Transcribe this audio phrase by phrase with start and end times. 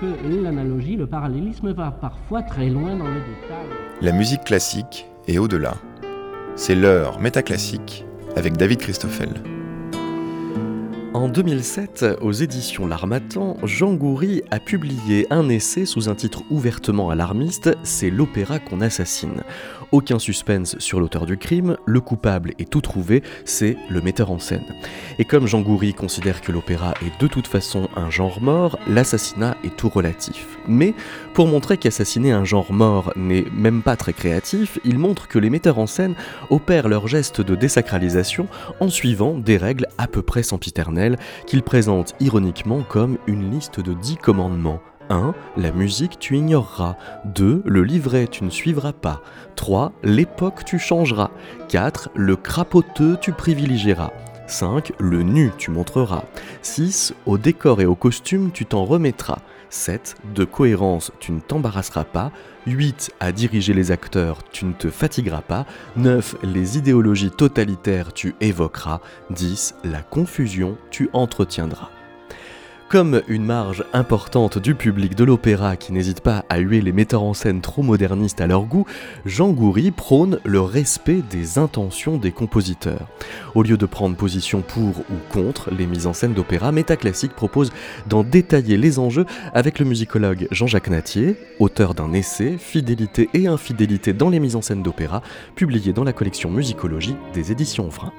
[0.00, 3.66] que l'analogie, le parallélisme va parfois très loin dans le détail.
[4.00, 5.74] La musique classique est au-delà.
[6.56, 8.04] C'est l'heure métaclassique
[8.36, 9.30] avec David Christoffel.
[11.14, 17.08] En 2007, aux éditions L'Armatan, Jean Goury a publié un essai sous un titre ouvertement
[17.08, 19.44] alarmiste, C'est l'opéra qu'on assassine.
[19.92, 24.40] Aucun suspense sur l'auteur du crime, le coupable est tout trouvé, c'est le metteur en
[24.40, 24.64] scène.
[25.20, 29.56] Et comme Jean Goury considère que l'opéra est de toute façon un genre mort, l'assassinat
[29.62, 30.58] est tout relatif.
[30.66, 30.94] Mais
[31.32, 35.50] pour montrer qu'assassiner un genre mort n'est même pas très créatif, il montre que les
[35.50, 36.16] metteurs en scène
[36.50, 38.48] opèrent leur geste de désacralisation
[38.80, 41.03] en suivant des règles à peu près sempiternelles
[41.46, 45.34] qu'ils présentent ironiquement comme une liste de dix commandements 1.
[45.56, 46.96] La musique tu ignoreras.
[47.26, 47.62] 2.
[47.64, 49.20] Le livret tu ne suivras pas.
[49.56, 49.92] 3.
[50.02, 51.30] L'époque tu changeras.
[51.68, 52.10] 4.
[52.14, 54.12] Le crapoteux tu privilégieras.
[54.46, 54.92] 5.
[54.98, 56.24] Le nu tu montreras.
[56.62, 57.14] 6.
[57.26, 59.38] Au décor et au costume tu t'en remettras.
[59.74, 60.16] 7.
[60.34, 62.32] De cohérence tu ne t'embarrasseras pas.
[62.66, 63.12] 8.
[63.20, 65.66] À diriger les acteurs tu ne te fatigueras pas.
[65.96, 66.36] 9.
[66.42, 69.00] Les idéologies totalitaires tu évoqueras.
[69.30, 69.74] 10.
[69.84, 71.90] La confusion tu entretiendras.
[72.94, 77.24] Comme une marge importante du public de l'opéra qui n'hésite pas à huer les metteurs
[77.24, 78.86] en scène trop modernistes à leur goût,
[79.26, 83.08] Jean Goury prône le respect des intentions des compositeurs.
[83.56, 87.72] Au lieu de prendre position pour ou contre les mises en scène d'opéra, Métaclassique propose
[88.06, 94.12] d'en détailler les enjeux avec le musicologue Jean-Jacques Natier, auteur d'un essai Fidélité et infidélité
[94.12, 95.20] dans les mises en scène d'opéra,
[95.56, 98.12] publié dans la collection Musicologie des éditions Vrin.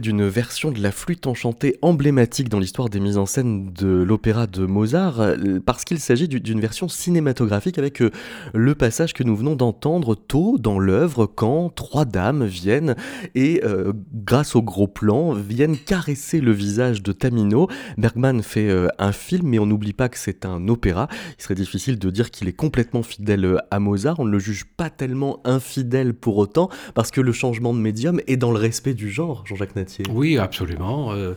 [0.00, 4.46] D'une version de la flûte enchantée emblématique dans l'histoire des mises en scène de l'opéra
[4.46, 8.10] de Mozart, euh, parce qu'il s'agit d'une version cinématographique avec euh,
[8.54, 12.94] le passage que nous venons d'entendre tôt dans l'œuvre quand trois dames viennent
[13.34, 17.68] et, euh, grâce au gros plan, viennent caresser le visage de Tamino.
[17.98, 21.08] Bergman fait un film, mais on n'oublie pas que c'est un opéra.
[21.38, 24.20] Il serait difficile de dire qu'il est complètement fidèle à Mozart.
[24.20, 28.20] On ne le juge pas tellement infidèle pour autant, parce que le changement de médium
[28.26, 29.76] est dans le respect du genre, Jean-Jacques
[30.10, 31.12] oui, absolument.
[31.12, 31.34] Euh,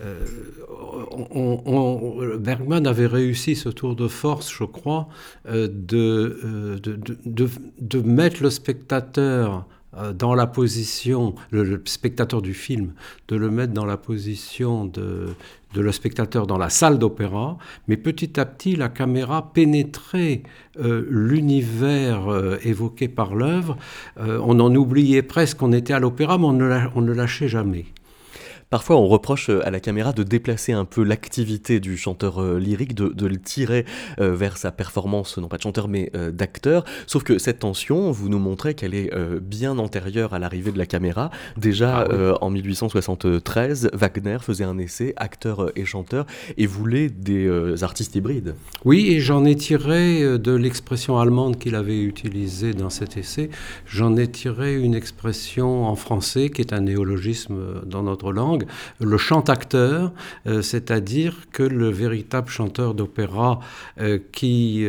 [0.00, 0.24] euh,
[2.38, 5.08] Bergman avait réussi ce tour de force, je crois,
[5.48, 6.78] euh, de,
[7.24, 9.66] de, mettre le spectateur
[10.14, 12.92] dans la position, le, spectateur du film,
[13.28, 15.28] de le mettre dans la position de,
[15.74, 17.58] de le spectateur dans la salle d'opéra,
[17.88, 20.42] mais petit à petit la caméra pénétrait
[20.80, 22.28] l'univers
[22.62, 23.76] évoqué par l'œuvre.
[24.18, 27.86] on en oubliait presque qu'on était à l'opéra, mais on ne, le lâchait jamais.
[28.70, 32.58] Parfois, on reproche euh, à la caméra de déplacer un peu l'activité du chanteur euh,
[32.58, 33.86] lyrique, de, le tirer
[34.20, 36.84] euh, vers sa performance, non pas de chanteur, mais d'acteur.
[37.06, 39.10] Sauf que cette tension, vous nous montrez qu'elle est
[39.40, 41.30] bien antérieure à l'arrivée de la caméra.
[41.56, 46.26] Déjà ah en 1873, Wagner faisait un essai, acteur et chanteur,
[46.56, 48.54] et voulait des artistes hybrides.
[48.84, 53.50] Oui, et j'en ai tiré de l'expression allemande qu'il avait utilisée dans cet essai,
[53.86, 58.66] j'en ai tiré une expression en français qui est un néologisme dans notre langue langue,
[59.00, 60.12] le chant-acteur,
[60.62, 63.60] c'est-à-dire que le véritable chanteur d'opéra
[64.32, 64.86] qui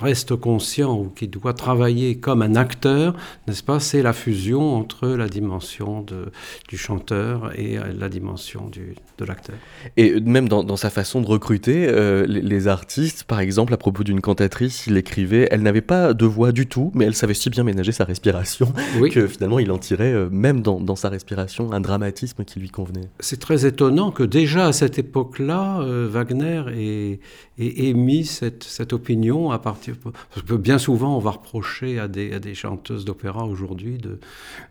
[0.00, 3.14] reste conscient ou qui doit travailler comme un acteur,
[3.46, 6.30] n'est-ce pas, c'est la fusion entre la dimension de,
[6.68, 9.56] du chanteur et la dimension du, de l'acteur.
[9.96, 11.86] Et même dans, sa façon de recruter
[12.26, 16.26] les, les, artistes, par exemple, à propos d'une cantatrice, il écrivait, elle n'avait pas de
[16.26, 18.72] voix du tout, mais elle savait si bien ménager sa respiration
[19.08, 23.08] que finalement il en tirait, euh, même dans, sa respiration, un dramatisme qui lui convenait.
[23.20, 27.20] C'est très étonnant que déjà à cette époque-là, euh, Wagner ait,
[27.58, 29.94] émis cette, opinion à partir...
[29.98, 33.98] Parce que bien souvent on va reprocher à des, à des chanteuses d'opéra aujourd'hui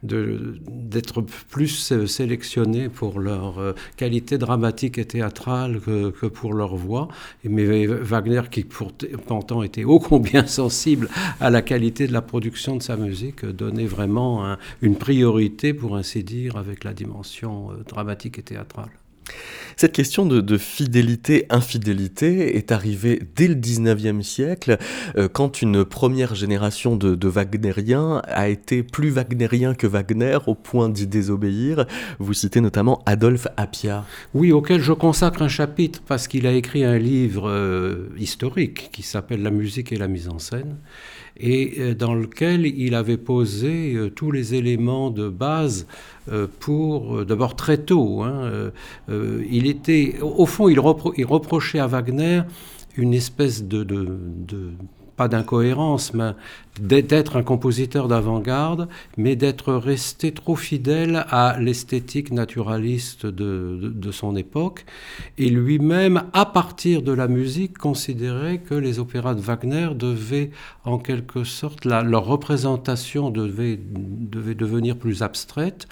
[0.03, 6.75] d'être de, plus sélectionnées pour leur euh, qualité dramatique et théâtrale que, que pour leur
[6.75, 7.07] voix.
[7.43, 11.09] Mais Wagner, qui pourtant était ô combien sensible
[11.39, 16.23] à la qualité de la production de sa musique, donnait vraiment une priorité, pour ainsi
[16.23, 18.91] dire, avec la dimension euh, dramatique et théâtrale.
[19.79, 24.79] Cette question de, fidélité-infidélité est arrivée dès le 19e siècle,
[25.15, 30.55] euh, quand une première génération de, de Wagnériens a été plus wagnérien que Wagner au
[30.55, 31.85] point d'y désobéir.
[32.17, 34.03] Vous citez notamment Adolphe Appia.
[34.33, 39.03] Oui, auquel je consacre un chapitre parce qu'il a écrit un livre euh, historique qui
[39.03, 40.77] s'appelle La musique et la mise en scène
[41.39, 45.87] et euh, dans lequel il avait posé euh, tous les éléments de base
[46.31, 48.71] euh, pour, d'abord très tôt, hein,
[49.07, 52.41] il était, au fond, il, reprochait à Wagner
[52.97, 54.71] une espèce de, de
[55.17, 56.33] pas d'incohérence, mais
[56.79, 58.87] d'être un compositeur d'avant-garde,
[59.17, 64.85] mais d'être resté trop fidèle à l'esthétique naturaliste de, son époque.
[65.37, 70.51] Et lui-même, à partir de la musique, considérait que les opéras de Wagner devaient,
[70.85, 73.79] en quelque sorte, leur représentation devait
[74.55, 75.87] devenir plus abstraite.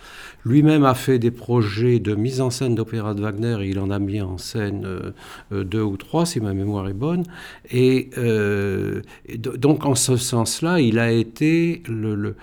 [0.45, 3.89] Lui-même a fait des projets de mise en scène d'opéras de Wagner, et il en
[3.89, 5.12] a mis en scène euh,
[5.51, 7.24] euh, deux ou trois, si ma mémoire est bonne.
[7.71, 9.01] Et, euh,
[9.36, 12.36] donc, en ce sens-là, il a été le,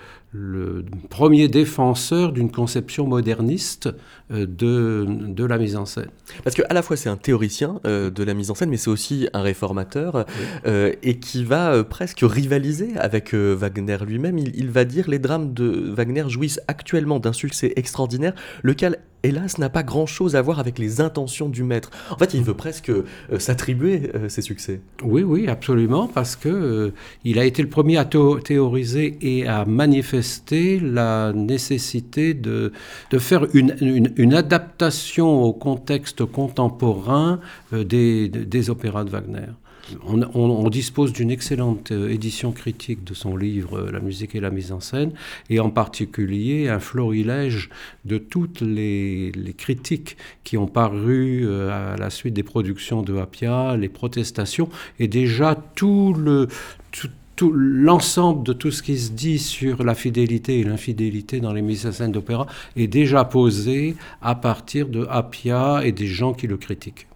[1.09, 3.89] premier défenseur d'une conception moderniste
[4.31, 6.07] euh, de, la mise en scène.
[6.45, 8.89] Parce qu'à la fois c'est un théoricien euh, de la mise en scène, mais c'est
[8.89, 10.25] aussi un réformateur,
[10.65, 14.37] euh, et qui va presque rivaliser avec Wagner lui-même.
[14.37, 18.33] Il, il, va dire les drames de Wagner jouissent actuellement d'un succès extraordinaire,
[18.63, 21.91] lequel hélas, n'a pas grand-chose à voir avec les intentions du maître.
[22.11, 22.91] En fait, il veut presque
[23.39, 24.81] s'attribuer ses succès.
[25.01, 26.91] Oui, oui, absolument, parce que
[27.23, 32.73] il a été le premier à théoriser et à manifester la nécessité de,
[33.11, 37.39] de faire une, une, adaptation au contexte contemporain
[37.71, 39.47] des, des opéras de Wagner.
[40.05, 44.49] On, dispose d'une excellente euh, édition critique de son livre euh, La musique et la
[44.49, 45.11] mise en scène,
[45.49, 47.69] et en particulier un florilège
[48.05, 53.75] de toutes les, critiques qui ont paru euh, à la suite des productions de Appia,
[53.75, 54.69] les protestations,
[54.99, 56.47] et déjà tout le,
[57.51, 61.85] l'ensemble de tout ce qui se dit sur la fidélité et l'infidélité dans les mises
[61.85, 66.57] en scène d'opéra est déjà posé à partir de Appia et des gens qui le
[66.57, 67.07] critiquent.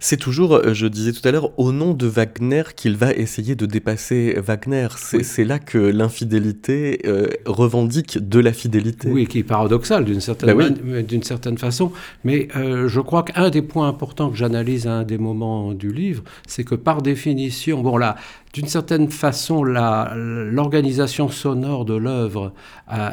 [0.00, 3.54] C'est toujours, euh, je disais tout à l'heure, au nom de Wagner qu'il va essayer
[3.54, 4.88] de dépasser Wagner.
[4.96, 9.08] C'est là que l'infidélité euh, revendique de la fidélité.
[9.10, 11.92] Oui, qui est paradoxal d'une certaine, ben certaine façon.
[12.24, 15.92] Mais euh, je crois qu'un des points importants que j'analyse à un des moments du
[15.92, 18.16] livre, c'est que par définition, bon là,
[18.52, 22.52] d'une certaine façon, l'organisation sonore de l'œuvre,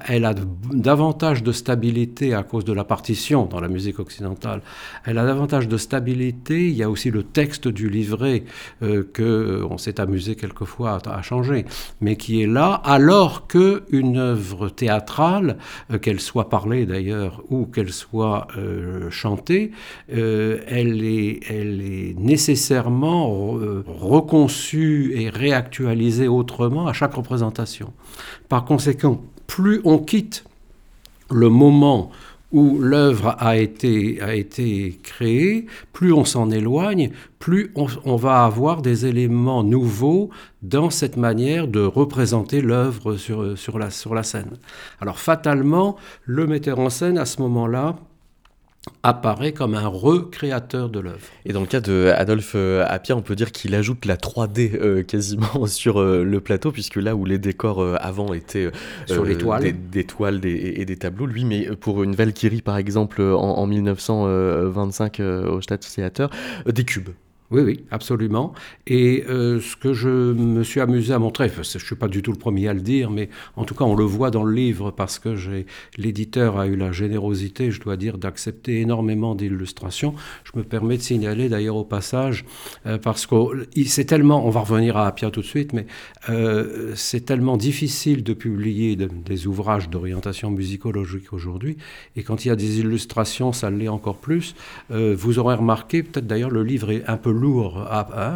[0.07, 0.33] elle a
[0.73, 4.61] davantage de stabilité à cause de la partition dans la musique occidentale.
[5.05, 8.43] Elle a davantage de stabilité il y a aussi le texte du livret
[8.81, 11.65] euh, que euh, on s'est amusé quelquefois à, changer,
[12.01, 15.57] mais qui est là, alors que une œuvre théâtrale,
[15.91, 18.47] euh, qu'elle soit parlée d'ailleurs ou qu'elle soit
[19.09, 19.71] chantée,
[20.07, 23.29] elle, est, elle est nécessairement
[23.87, 27.93] reconçue et réactualisée autrement à chaque représentation.
[28.47, 30.43] Par conséquent, plus on quitte
[31.31, 32.11] le moment
[32.51, 38.81] où l'œuvre a été, a été créée, plus on s'en éloigne, plus on, va avoir
[38.81, 40.29] des éléments nouveaux
[40.61, 44.57] dans cette manière de représenter l'œuvre sur, sur, la, sur la scène.
[44.99, 47.95] Alors fatalement, le metteur en scène, à ce moment-là,
[49.03, 51.27] apparaît comme un recréateur de l'œuvre.
[51.45, 54.75] Et dans le cas de Adolphe euh, Appia, on peut dire qu'il ajoute la 3D
[54.75, 58.71] euh, quasiment sur euh, le plateau, puisque là où les décors avant étaient
[59.05, 59.73] sur les toiles.
[59.91, 65.61] Des, toiles et des tableaux, lui, mais pour une Valkyrie par exemple en, 1925 au
[65.61, 66.29] Staatstheater,
[66.65, 67.09] des cubes.
[67.51, 68.53] Oui, oui, absolument.
[68.85, 72.21] Et euh, ce que je me suis amusé à montrer, je ne suis pas du
[72.21, 74.53] tout le premier à le dire, mais en tout cas on le voit dans le
[74.53, 75.35] livre parce que
[75.97, 80.13] l'éditeur a eu la générosité, je dois dire, d'accepter énormément d'illustrations.
[80.43, 82.45] Je me permets de signaler d'ailleurs au passage,
[82.85, 83.35] euh, parce que
[83.87, 85.87] c'est tellement, on va revenir à Appia tout de suite, mais
[86.29, 91.77] euh, c'est tellement difficile de publier des ouvrages d'orientation musicologique aujourd'hui,
[92.15, 94.53] et quand il y a des illustrations, ça l'est encore plus.
[94.91, 97.87] vous aurez remarqué, peut-être d'ailleurs le livre est un peu lourd,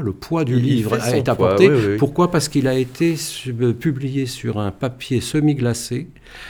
[0.03, 1.69] le poids du livre est apporté.
[1.98, 2.31] Pourquoi?
[2.31, 3.15] Parce qu'il a été
[3.48, 6.07] euh, publié sur un papier semi-glacé.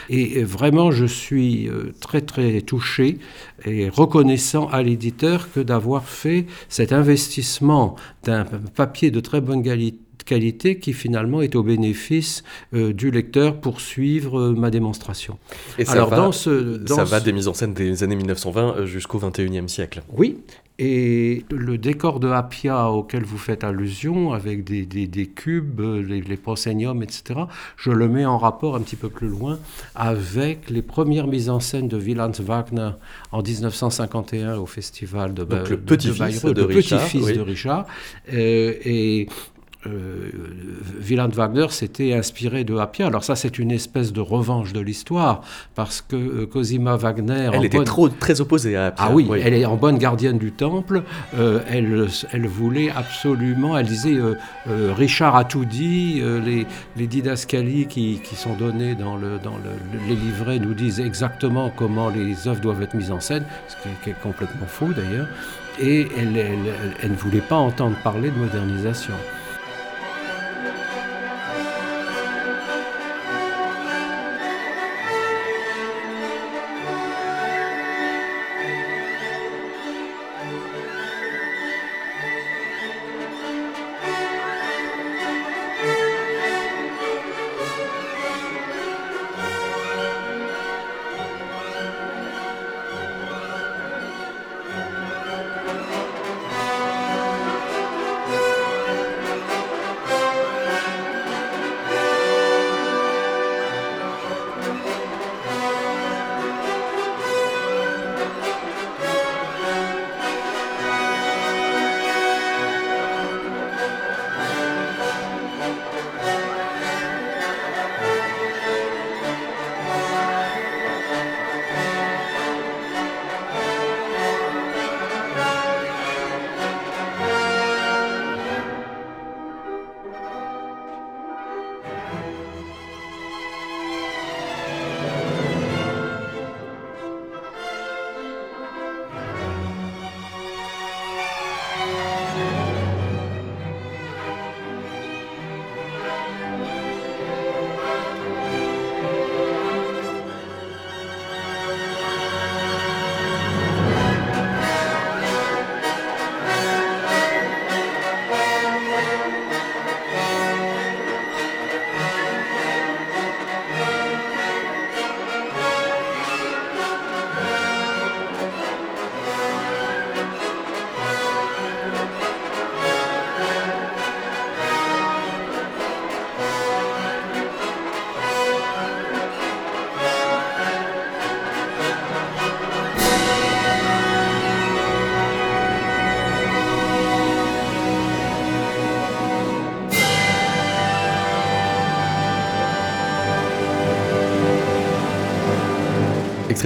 [0.08, 3.18] Et vraiment, je suis euh, très très touché
[3.64, 8.44] et reconnaissant à l'éditeur que d'avoir fait cet investissement d'un
[8.74, 9.62] papier de très bonne
[10.24, 15.38] qualité qui finalement est au bénéfice euh, du lecteur pour suivre ma démonstration.
[15.78, 18.86] Et ça, Alors, va, dans ce, ça va des mises en scène des années 1920
[18.86, 20.02] jusqu'au 21e siècle.
[20.16, 20.38] Oui,
[20.78, 26.36] et le décor de Appia auquel vous faites allusion, avec des, des, cubes, les, les,
[26.36, 27.40] prosceniums, etc.,
[27.76, 29.58] je le mets en rapport un petit peu plus loin
[29.94, 32.90] avec les premières mises en scène de Wieland Wagner
[33.30, 37.04] en 1951 au festival de, Donc le petit-fils de, de, Richard.
[37.04, 37.86] Petit -fils de Richard.
[38.32, 39.28] Euh, et
[39.86, 40.30] euh,
[41.06, 43.06] Wieland Wagner s'était inspiré de Appia.
[43.06, 45.42] Alors ça, c'est une espèce de revanche de l'histoire,
[45.74, 47.50] parce que euh, Cosima Wagner...
[47.52, 49.06] Elle était trop, très opposée à Appia.
[49.08, 51.02] Ah oui, elle est en bonne gardienne du temple.
[51.38, 53.76] Euh, elle, elle voulait absolument...
[53.76, 54.16] Elle disait,
[54.66, 59.98] Richard a tout dit, les, les didascalies qui, qui, sont données dans, le, dans le,
[60.08, 64.10] les livrets nous disent exactement comment les œuvres doivent être mises en scène, ce qui
[64.10, 65.28] est, complètement faux d'ailleurs.
[65.80, 66.36] Et elle,
[67.02, 69.14] elle ne voulait pas entendre parler de modernisation.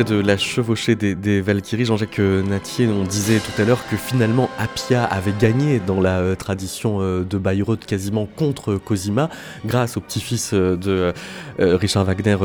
[0.05, 5.03] De La chevauchée des, Valkyries, Jean-Jacques Natier, on disait tout à l'heure que finalement Appia
[5.03, 9.29] avait gagné dans la euh, tradition euh, de Bayreuth quasiment contre Cosima,
[9.67, 11.13] grâce au petit-fils euh, de
[11.59, 12.37] Richard Wagner,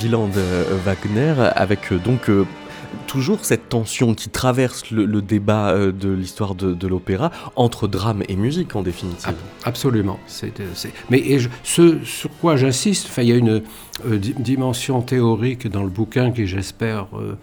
[0.00, 0.30] Wieland
[0.84, 2.28] Wagner, avec donc
[3.10, 8.36] toujours cette tension qui traverse le, débat euh, de l'histoire de, l'opéra entre drame et
[8.36, 9.34] musique en définitive.
[9.64, 10.20] Absolument.
[11.10, 13.62] Mais ce sur quoi j'insiste, il y a une
[14.06, 17.36] euh, dimension théorique dans le bouquin qui j'espère euh,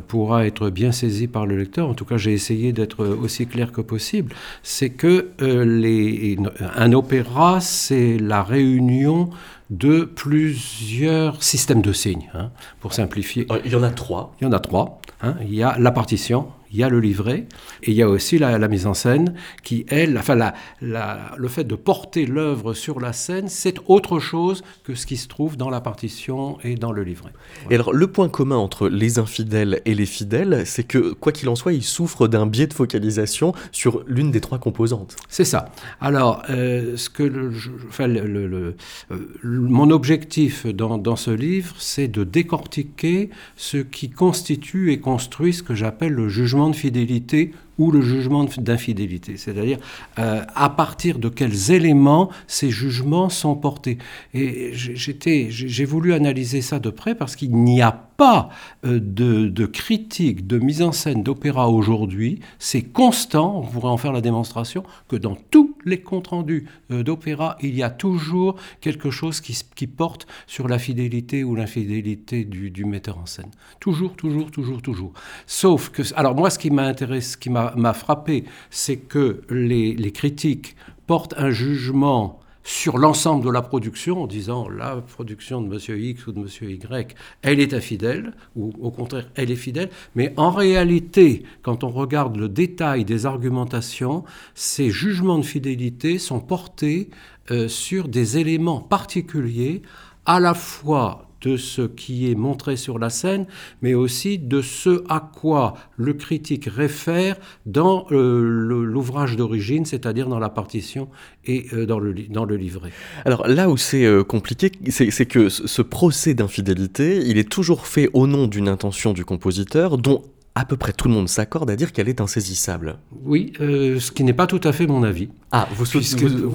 [0.00, 1.88] pourra être bien saisie par le lecteur.
[1.88, 4.34] En tout cas, j'ai essayé d'être aussi clair que possible.
[4.62, 6.36] C'est que les,
[6.76, 9.30] un opéra, c'est la réunion
[9.70, 13.46] de plusieurs systèmes de signes, hein, pour simplifier.
[13.64, 14.34] Il y en a trois.
[14.40, 15.00] Il y en a trois.
[15.22, 15.34] Hein.
[15.42, 17.46] Il y a la partition, il y a le livret,
[17.84, 21.62] et il y a aussi la, mise en scène qui, elle, enfin, la, le fait
[21.62, 25.70] de porter l'œuvre sur la scène, c'est autre chose que ce qui se trouve dans
[25.70, 27.30] la partition et dans le livret.
[27.70, 31.48] Et alors, le point commun entre les infidèles et les fidèles, c'est que, quoi qu'il
[31.48, 35.14] en soit, ils souffrent d'un biais de focalisation sur l'une des trois composantes.
[35.28, 35.70] C'est ça.
[36.00, 37.52] Alors, euh, ce que le,
[37.86, 38.74] enfin, le,
[39.12, 45.52] euh, mon objectif dans, dans ce livre, c'est de décortiquer ce qui constitue et construit
[45.52, 49.78] ce que j'appelle le jugement de fidélité ou le jugement d'infidélité, c'est-à-dire
[50.18, 53.98] euh, à partir de quels éléments ces jugements sont portés.
[54.32, 58.48] Et j'ai voulu analyser ça de près parce qu'il n'y a pas
[58.84, 62.40] euh, de, critique de mise en scène d'opéra aujourd'hui.
[62.58, 67.02] C'est constant, on pourrait en faire la démonstration, que dans tous les comptes rendus euh,
[67.02, 72.44] d'opéra, il y a toujours quelque chose qui, qui porte sur la fidélité ou l'infidélité
[72.44, 73.50] du, du metteur en scène.
[73.80, 75.12] Toujours, toujours, toujours, toujours.
[75.46, 79.42] Sauf que, alors moi, ce qui m'a intéressé, ce qui m'a m'a frappé, c'est que
[79.50, 85.74] les, critiques portent un jugement sur l'ensemble de la production en disant la production de
[85.74, 85.98] M.
[86.00, 86.48] X ou de M.
[86.70, 89.90] Y, elle est infidèle, ou au contraire, elle est fidèle.
[90.14, 96.40] Mais en réalité, quand on regarde le détail des argumentations, ces jugements de fidélité sont
[96.40, 97.10] portés
[97.50, 99.82] euh, sur des éléments particuliers,
[100.24, 103.46] à la fois de ce qui est montré sur la scène,
[103.82, 107.36] mais aussi de ce à quoi le critique réfère
[107.66, 111.08] dans euh, l'ouvrage d'origine, c'est-à-dire dans la partition
[111.44, 112.90] et euh, dans, le, dans le livret.
[113.24, 118.08] Alors là où c'est euh, compliqué, c'est que ce procès d'infidélité, il est toujours fait
[118.14, 120.22] au nom d'une intention du compositeur dont
[120.56, 122.98] à peu près tout le monde s'accorde à dire qu'elle est insaisissable.
[123.24, 125.28] Oui, euh, ce qui n'est pas tout à fait mon avis.
[125.50, 125.84] Ah, vous,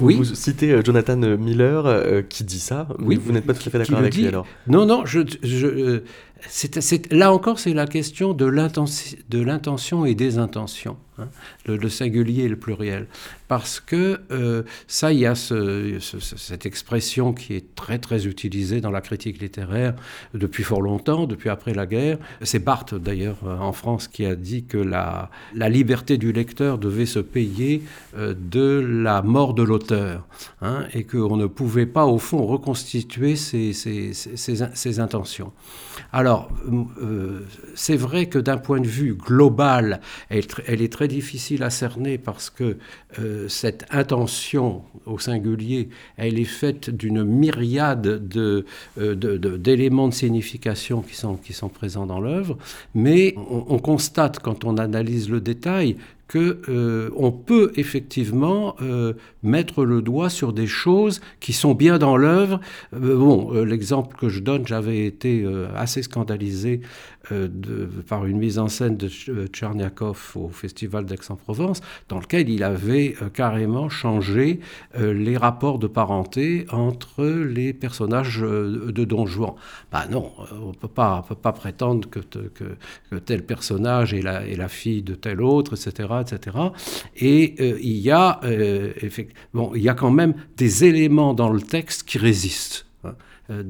[0.00, 0.20] oui.
[0.34, 3.78] citez euh, Jonathan Miller euh, qui dit ça, oui, vous n'êtes pas tout à fait
[3.78, 6.02] d'accord avec lui alors Non, non, je, je
[7.10, 11.28] là encore, c'est la question de l'intention et des intentions, hein,
[11.66, 13.06] le, singulier et le pluriel.
[13.48, 18.90] Parce que euh, ça, il y a cette expression qui est très très utilisée dans
[18.90, 19.94] la critique littéraire
[20.34, 22.18] depuis fort longtemps, depuis après la guerre.
[22.42, 27.06] C'est Barthes d'ailleurs euh, en France qui a dit que la, liberté du lecteur devait
[27.06, 27.82] se payer
[28.16, 30.26] euh, de la mort de l'auteur,
[30.62, 35.52] hein, et qu'on ne pouvait pas au fond reconstituer ses, intentions.
[36.12, 36.50] Alors,
[37.74, 42.50] c'est vrai que d'un point de vue global, elle, est très difficile à cerner parce
[42.50, 42.76] que
[43.18, 48.64] euh, cette intention au singulier, elle est faite d'une myriade euh,
[49.58, 52.56] d'éléments de, signification qui sont, qui sont présents dans l'œuvre,
[52.94, 55.96] mais on, constate quand on analyse le détail
[56.30, 61.98] que euh, on peut effectivement euh, mettre le doigt sur des choses qui sont bien
[61.98, 62.60] dans l'œuvre.
[62.94, 66.82] Euh, bon, l'exemple que je donne, j'avais été assez scandalisé
[67.32, 67.48] euh,
[68.08, 73.14] par une mise en scène de euh, Tcherniakov au Festival d'Aix-en-Provence, dans lequel il avait
[73.20, 74.60] euh, carrément changé
[74.98, 79.52] les rapports de parenté entre les personnages de Don Juan.
[79.92, 82.20] Ben non, on ne peut pas prétendre que,
[83.18, 86.08] tel personnage est la, fille de tel autre, etc.
[86.22, 86.56] etc.
[87.16, 88.40] Et il, y a,
[89.54, 92.86] bon, il y a quand même des éléments dans le texte qui résistent.
[93.50, 93.62] Euh,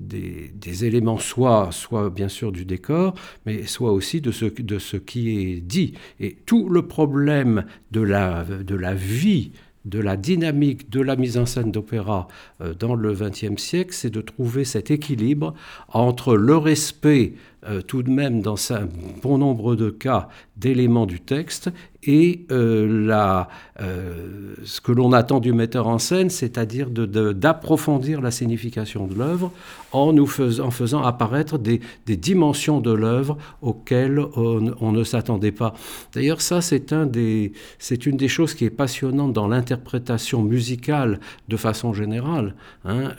[0.00, 3.14] des, éléments, soit, soit bien sûr du décor,
[3.46, 5.94] mais soit aussi de ce, qui est dit.
[6.20, 9.50] Et tout le problème de la, de la vie
[9.84, 12.28] de la dynamique de la mise en scène d'opéra
[12.60, 15.54] euh, dans le XXe siècle, c'est de trouver cet équilibre
[15.88, 17.32] entre le respect
[17.66, 18.88] euh, tout de même dans un
[19.20, 21.70] bon nombre de cas d'éléments du texte
[22.04, 23.48] et euh, la,
[23.80, 29.50] euh, ce que l'on attend du metteur en scène, c'est-à-dire d'approfondir la signification de l'œuvre
[29.90, 35.74] en, nous faisant, faisant apparaître des, dimensions de l'œuvre auxquelles on, ne s'attendait pas.
[36.14, 41.18] D'ailleurs, ça, c'est un une des choses qui est passionnante dans l'interprétation musicale
[41.48, 42.54] de façon générale.
[42.84, 43.12] Hein.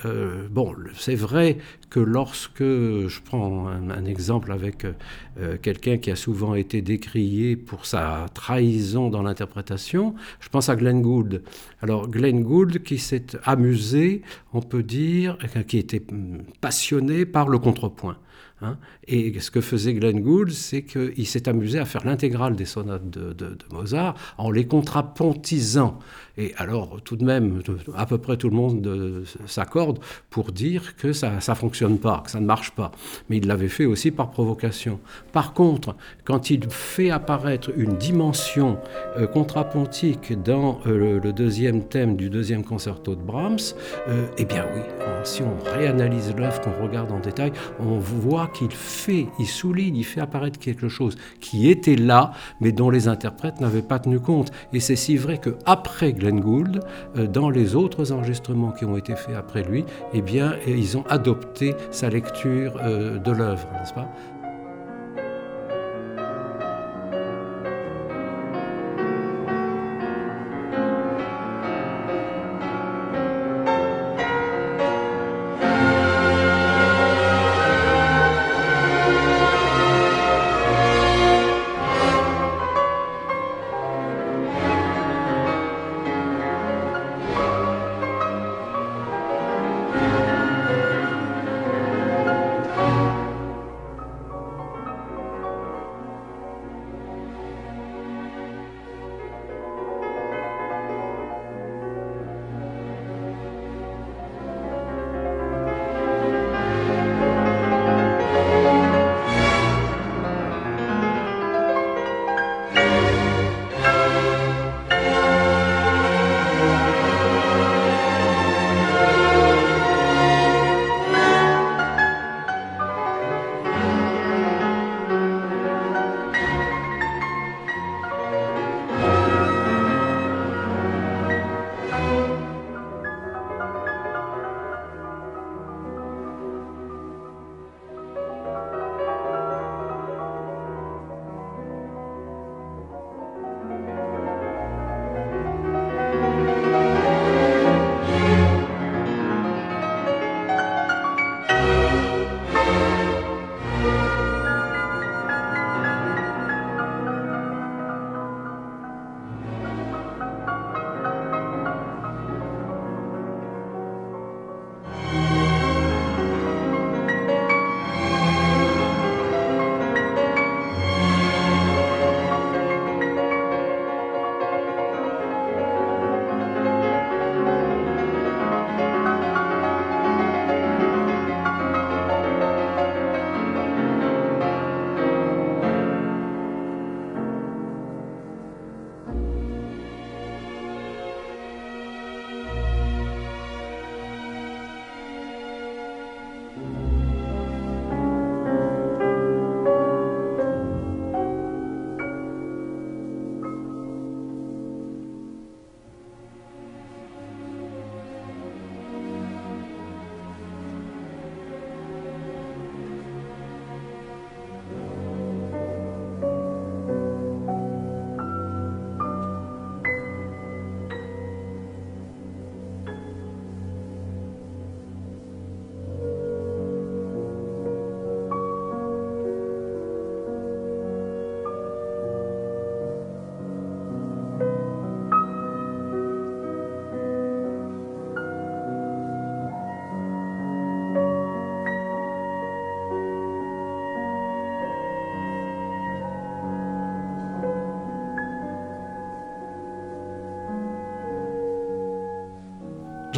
[0.50, 1.58] bon, c'est vrai
[1.90, 7.86] que lorsque, je prends un, exemple avec euh, quelqu'un qui a souvent été décrié pour
[7.86, 11.44] sa trahison dans l'interprétation, je pense à Glenn Gould.
[11.82, 14.22] Alors Glenn Gould qui s'est amusé,
[14.54, 16.04] on peut dire, qui était
[16.62, 18.18] passionné par le contrepoint.
[18.62, 18.78] Hein.
[19.08, 23.10] Et ce que faisait Glenn Gould, c'est qu'il s'est amusé à faire l'intégrale des sonates
[23.10, 26.00] de, Mozart en les contrapontisant.
[26.38, 27.62] Et alors, tout de même,
[27.96, 32.22] à peu près tout le monde euh, s'accorde pour dire que ça ne fonctionne pas,
[32.24, 32.92] que ça ne marche pas.
[33.30, 35.00] Mais il l'avait fait aussi par provocation.
[35.34, 38.78] Par contre, quand il fait apparaître une dimension
[39.18, 43.60] euh, contrapontique dans euh, le, deuxième thème du deuxième concerto de Brahms,
[44.38, 44.82] eh bien oui,
[45.24, 50.04] si on réanalyse l'œuvre, qu'on regarde en détail, on voit qu'il fait, il souligne, il
[50.04, 52.32] fait apparaître quelque chose qui était là,
[52.62, 54.52] mais dont les interprètes n'avaient pas tenu compte.
[54.74, 56.82] Et c'est si vrai qu'après Glenn Gould,
[57.18, 61.06] euh, dans les autres enregistrements qui ont été faits après lui, eh bien, ils ont
[61.08, 64.10] adopté sa lecture euh, de l'œuvre, n'est-ce pas?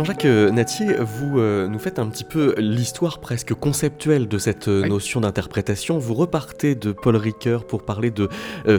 [0.01, 4.67] Jean-Jacques euh, Natier, vous euh, nous faites un petit peu l'histoire presque conceptuelle de cette
[4.67, 5.99] euh, notion d'interprétation.
[5.99, 8.27] Vous repartez de Paul Ricoeur pour parler de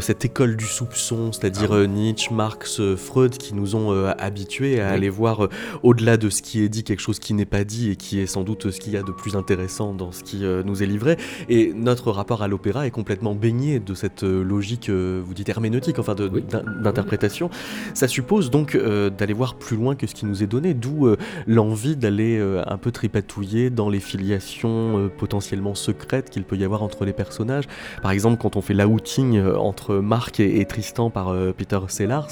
[0.01, 5.09] cette école du soupçon, c'est-à-dire ah Nietzsche, Marx, Freud, qui nous ont habitués à aller
[5.09, 5.49] voir
[5.83, 8.27] au-delà de ce qui est dit, quelque chose qui n'est pas dit et qui est
[8.27, 11.19] sans doute ce qu'il y a de plus intéressant dans ce qui nous est livré.
[11.49, 16.15] Et notre rapport à l'opéra est complètement baigné de cette logique, vous dites herméneutique, enfin
[16.15, 17.51] d'interprétation.
[17.95, 21.17] Ça suppose donc d'aller voir plus loin que ce qui nous est donné, d'où euh,
[21.47, 26.65] l'envie d'aller euh, un peu tripatouiller dans les filiations euh, potentiellement secrètes qu'il peut y
[26.65, 27.65] avoir entre les personnages.
[28.03, 32.31] Par exemple, quand on fait l'outing entre Marc et, Tristan par Peter Sellars,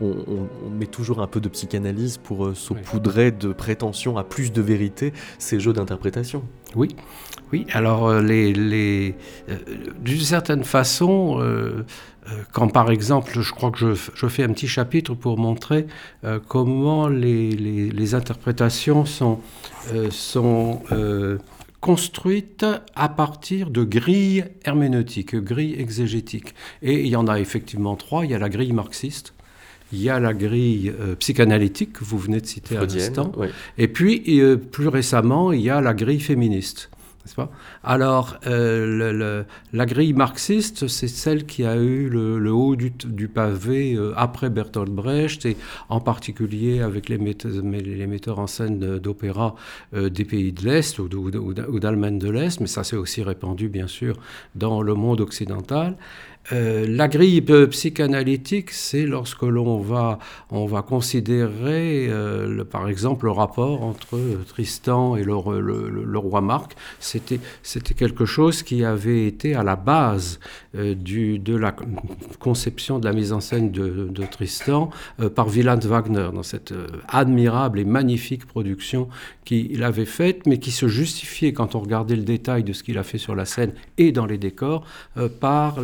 [0.00, 0.12] on,
[0.70, 5.60] met toujours un peu de psychanalyse pour saupoudrer de prétention à plus de vérité ces
[5.60, 6.42] jeux d'interprétation.
[6.76, 6.94] Oui,
[7.52, 7.66] oui.
[7.72, 9.14] Alors, les,
[10.00, 11.40] d'une certaine façon,
[12.28, 15.86] euh, quand par exemple, je crois que je, fais un petit chapitre pour montrer
[16.24, 19.40] euh, comment les, interprétations sont,
[19.92, 20.82] euh, sont
[21.80, 26.54] construites à partir de grilles herméneutiques, grilles exégétiques.
[26.80, 28.24] Et il y en a effectivement trois.
[28.24, 29.33] Il y a la grille marxiste,
[29.94, 33.32] il y a la grille psychanalytique que vous venez de citer à l'instant,
[33.78, 36.90] et puis plus récemment, il y a la grille féministe.
[37.82, 44.12] Alors, euh, la grille marxiste, c'est celle qui a eu le, haut du, pavé euh,
[44.16, 45.56] après Bertolt Brecht, et
[45.88, 49.54] en particulier avec les metteurs, en scène d'opéra
[49.94, 53.68] euh, des pays de l'Est ou, ou d'Allemagne de l'Est, mais ça s'est aussi répandu,
[53.68, 54.16] bien sûr,
[54.54, 55.96] dans le monde occidental.
[56.52, 60.18] Euh, la grille psychanalytique, c'est lorsque l'on va,
[60.50, 65.34] on va considérer, euh, par exemple, le rapport entre Tristan et le,
[66.18, 66.76] roi Marc.
[67.00, 70.38] C'était, c'était quelque chose qui avait été à la base
[70.74, 71.74] euh, de la
[72.38, 74.90] conception de la mise en scène de, Tristan
[75.34, 76.72] par Wieland Wagner, dans cette
[77.08, 79.08] admirable et magnifique production
[79.44, 82.96] qu'il avait faite, mais qui se justifiait, quand on regardait le détail de ce qu'il
[82.96, 84.86] a fait sur la scène et dans les décors,
[85.40, 85.80] par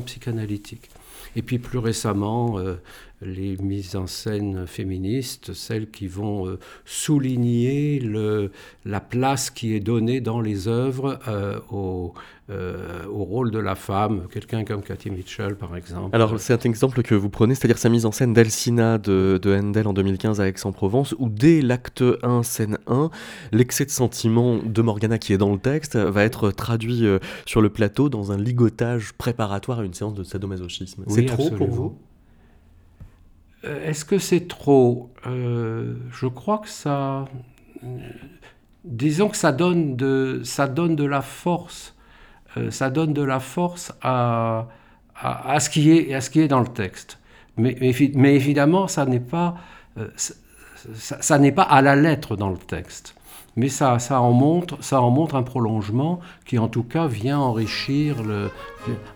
[0.00, 0.90] psychanalytique.
[1.36, 2.80] Et puis plus récemment, euh,
[3.22, 8.50] les mises en scène féministes, celles qui vont euh, souligner le,
[8.84, 12.14] la place qui est donnée dans les œuvres euh, au,
[12.48, 16.16] au, rôle de la femme, quelqu'un comme Cathy Mitchell par exemple.
[16.16, 19.54] Alors c'est un exemple que vous prenez, c'est-à-dire sa mise en scène d'Alcina de, de,
[19.54, 23.10] Handel en 2015 à Aix-en-Provence, où dès l'acte 1, scène 1,
[23.52, 27.06] l'excès de sentiment de Morgana qui est dans le texte va être traduit
[27.46, 31.04] sur le plateau dans un ligotage préparatoire à une séance de sadomasochisme.
[31.06, 31.84] c'est trop pour vous?
[31.84, 32.09] euh,
[33.62, 37.26] est-ce que c'est trop euh, Je crois que ça...
[38.84, 41.94] Disons que ça donne de, ça donne de la force.
[42.56, 44.68] Euh, ça donne de la force à,
[45.14, 47.18] à, ce qui est, à ce qui est dans le texte.
[47.56, 47.76] Mais,
[48.14, 49.56] mais, évidemment, ça n'est pas,
[50.94, 53.14] ça n'est pas à la lettre dans le texte
[53.56, 57.38] mais ça, ça, en montre, ça en montre un prolongement qui en tout cas vient
[57.38, 58.50] enrichir, le,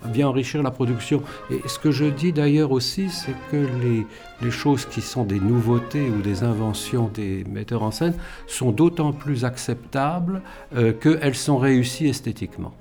[0.06, 1.22] vient enrichir la production.
[1.50, 4.06] Et ce que je dis d'ailleurs aussi, c'est que les,
[4.50, 8.14] choses qui sont des nouveautés ou des inventions des metteurs en scène
[8.46, 10.42] sont d'autant plus acceptables
[10.76, 12.74] euh, qu'elles sont réussies esthétiquement.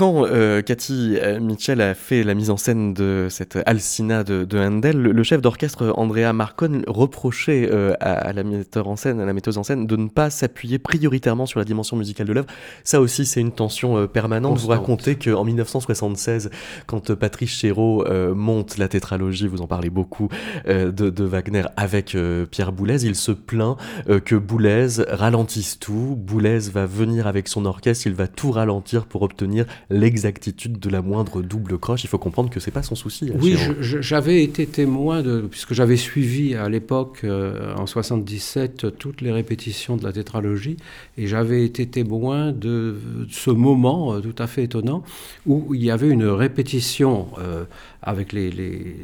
[0.00, 4.46] Quand euh, Cathy euh, Mitchell a fait la mise en scène de cette Alcina de,
[4.58, 9.34] Handel, le, chef d'orchestre Andrea Marcon reprochait euh, à, la metteur en scène, à la
[9.34, 12.46] metteuse en scène, de ne pas s'appuyer prioritairement sur la dimension musicale de l'œuvre.
[12.82, 14.58] Ça aussi, c'est une tension permanente.
[14.60, 16.48] Vous racontez qu'en 1976,
[16.86, 18.02] quand Patrice Chéreau
[18.34, 20.30] monte la tétralogie, vous en parlez beaucoup,
[20.66, 22.16] de, Wagner avec
[22.50, 23.76] Pierre Boulez, il se plaint
[24.24, 26.16] que Boulez ralentisse tout.
[26.16, 31.02] Boulez va venir avec son orchestre, il va tout ralentir pour obtenir l'exactitude de la
[31.02, 32.04] moindre double croche.
[32.04, 33.30] Il faut comprendre que c'est pas son souci.
[33.34, 39.32] Oui, j'avais été témoin de, puisque j'avais suivi à l'époque, euh, en 77, toutes les
[39.32, 40.76] répétitions de la tétralogie,
[41.18, 42.96] et j'avais été témoin de,
[43.30, 45.02] ce moment euh, tout à fait étonnant
[45.46, 47.64] où il y avait une répétition euh,
[48.02, 48.96] avec les, les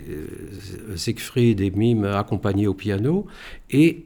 [0.94, 3.27] Siegfried et Mime accompagnés au piano,
[3.70, 4.05] et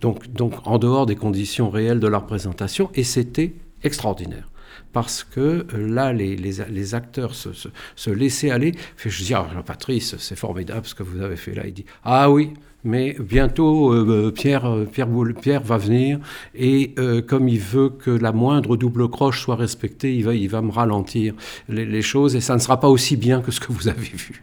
[0.00, 4.48] donc, donc en dehors des conditions réelles de la représentation, et c'était extraordinaire
[4.92, 8.72] parce que euh, là, les, acteurs se, laissaient aller.
[8.96, 11.66] Je dis, ah, Patrice, c'est formidable ce que vous avez fait là.
[11.66, 16.20] Il dit, ah oui, mais bientôt euh, euh, Pierre, va venir
[16.54, 16.94] et
[17.26, 21.34] comme il veut que la moindre double croche soit respectée, il va, me ralentir
[21.68, 24.42] les, choses et ça ne sera pas aussi bien que ce que vous avez vu.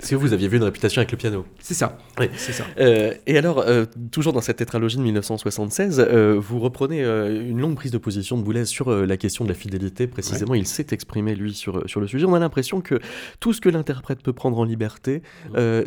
[0.00, 1.98] Est-ce que vous aviez vu une réputation avec le piano C'est ça.
[2.20, 2.26] Oui.
[2.36, 2.64] C'est ça.
[2.78, 7.76] Euh, et alors, euh, toujours dans cette tétralogie de 1976, euh, vous reprenez une longue
[7.76, 10.06] prise de position de Boulez sur la question de la fidélité.
[10.06, 12.26] Précisément, il s'est exprimé, lui, sur, sur le sujet.
[12.26, 13.00] On a l'impression que
[13.40, 15.22] tout ce que l'interprète peut prendre en liberté,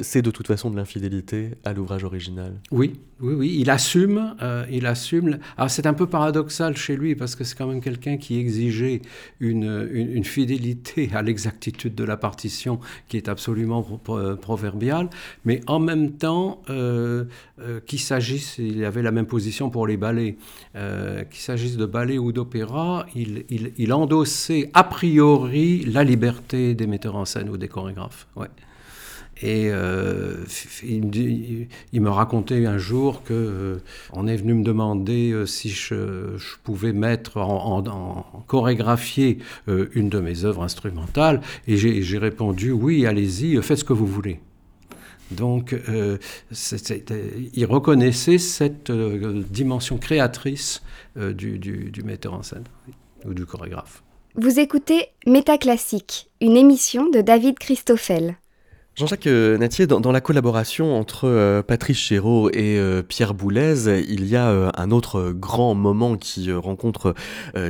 [0.02, 2.60] c'est de toute façon de l'infidélité à l'ouvrage original.
[2.72, 3.58] Oui, oui, oui.
[3.60, 4.36] Il assume.
[4.72, 5.40] il assume.
[5.58, 9.02] Alors, c'est un peu paradoxal chez lui, parce que c'est quand même quelqu'un qui exigeait
[9.40, 15.10] une, une, une fidélité à l'exactitude de la partition qui est absolument euh, proverbial,
[15.46, 17.26] mais en même temps, euh,
[17.60, 20.38] euh, qu'il s'agisse, il avait la même position pour les ballets,
[20.74, 27.16] qu'il s'agisse de ballets ou d'opéra, il, il, endossait a priori la liberté des metteurs
[27.16, 28.28] en scène ou des chorégraphes.
[28.36, 28.48] Ouais.
[29.42, 29.72] Et
[30.84, 33.80] il, il, me racontait un jour que
[34.12, 40.64] on est venu me demander si je, pouvais mettre en, chorégraphier une de mes œuvres
[40.64, 44.40] instrumentales, et j'ai répondu oui, allez-y, faites ce que vous voulez.
[45.32, 45.76] Donc,
[46.52, 50.82] il reconnaissait cette dimension créatrice
[51.16, 52.64] du, du, du, metteur en scène
[53.26, 54.04] ou du chorégraphe.
[54.36, 58.38] Vous écoutez Métaclassique, une émission de David Christoffel.
[59.00, 64.26] Jean-Jacques euh, Natier, dans, la collaboration entre euh, Patrice Chéreau et euh, Pierre Boulez, il
[64.26, 67.14] y a un autre grand moment qui rencontre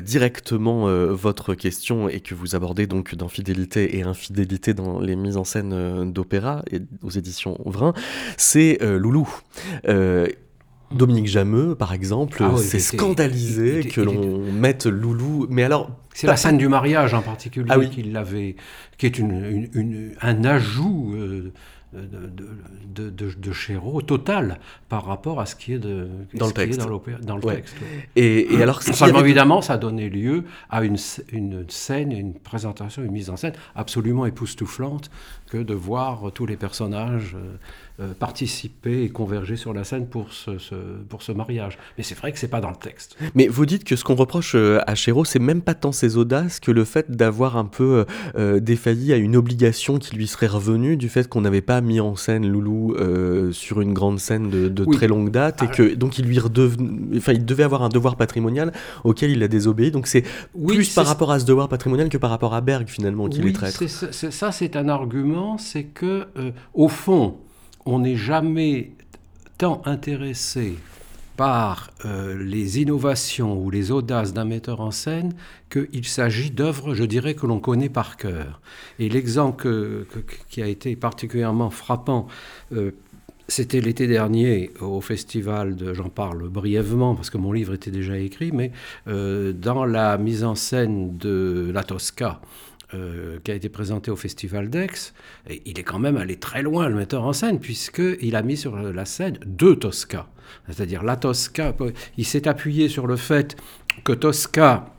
[0.01, 5.37] directement votre question et que vous abordez donc dans Fidélité et Infidélité dans les mises
[5.37, 7.93] en scène d'opéra et aux éditions Vrin,
[8.37, 9.29] c'est Loulou.
[10.91, 15.47] Dominique Jameux, par exemple, ah s'est scandalisé que l'on mette Loulou.
[15.49, 15.91] Mais alors.
[16.13, 18.55] C'est la scène du mariage en particulier ah qui l'avait,
[18.97, 21.13] qui est une, un ajout.
[21.15, 21.51] Euh,
[21.91, 26.79] de, de, de, Chéreau total par rapport à ce qui est, de, dans, le texte.
[27.21, 27.75] dans, le texte.
[28.15, 30.97] Et, et, alors, Seulement, évidemment, ça a donné lieu à une,
[31.31, 35.09] une scène, une présentation, une mise en scène absolument époustouflante
[35.49, 37.57] que de voir tous les personnages euh,
[38.01, 40.51] euh, participer et converger sur la scène pour ce,
[41.09, 41.77] pour ce mariage.
[41.97, 43.17] Mais c'est vrai que c'est pas dans le texte.
[43.35, 46.15] Mais vous dites que ce qu'on reproche euh, à Chéreau, c'est même pas tant ses
[46.15, 48.05] audaces que le fait d'avoir un peu
[48.37, 51.99] euh, défailli à une obligation qui lui serait revenue du fait qu'on n'avait pas mis
[51.99, 52.95] en scène Loulou
[53.51, 55.75] sur une grande scène de, très longue date et ah.
[55.75, 58.71] que donc il lui enfin il devait avoir un devoir patrimonial
[59.03, 59.91] auquel il a désobéi.
[59.91, 63.27] Donc c'est plus par rapport à ce devoir patrimonial que par rapport à Berg finalement
[63.27, 63.83] qu'il est traître.
[63.89, 66.27] ça c'est un argument, c'est que
[66.73, 67.35] au fond
[67.89, 68.91] on n'est jamais
[69.57, 70.75] tant intéressé
[71.35, 75.33] par euh, les innovations ou les audaces d'un metteur en scène
[75.71, 78.61] qu'il s'agit d'œuvres, je dirais, que l'on connaît par cœur.
[78.99, 80.05] Et l'exemple
[80.49, 82.27] qui a été particulièrement frappant,
[82.73, 82.91] euh,
[83.47, 88.19] c'était l'été dernier au festival de, j'en parle brièvement parce que mon livre était déjà
[88.19, 88.71] écrit, mais
[89.07, 92.39] euh, dans la mise en scène de La Tosca,
[92.93, 95.13] euh, qui a été présenté au Festival d'Aix,
[95.65, 98.75] il est quand même allé très loin, le metteur en scène, puisqu'il a mis sur
[98.77, 100.27] la scène deux Tosca.
[100.67, 101.75] C'est-à-dire la Tosca,
[102.17, 103.55] il s'est appuyé sur le fait
[104.03, 104.93] que Tosca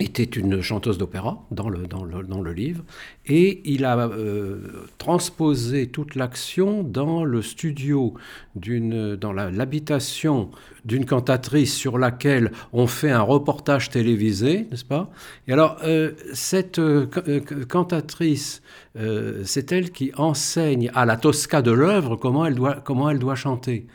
[0.00, 2.84] était une chanteuse d'opéra dans le, dans, le, dans le, livre,
[3.26, 4.58] et il a euh,
[4.98, 8.14] transposé toute l'action dans le studio,
[8.54, 10.50] dans l'habitation
[10.84, 15.10] d'une cantatrice sur laquelle on fait un reportage télévisé, n'est-ce pas?
[15.48, 17.06] Et alors, euh, cette euh,
[17.68, 18.62] cantatrice,
[19.44, 22.48] c'est elle qui enseigne à la Tosca de l'œuvre comment,
[22.82, 23.86] comment elle doit chanter.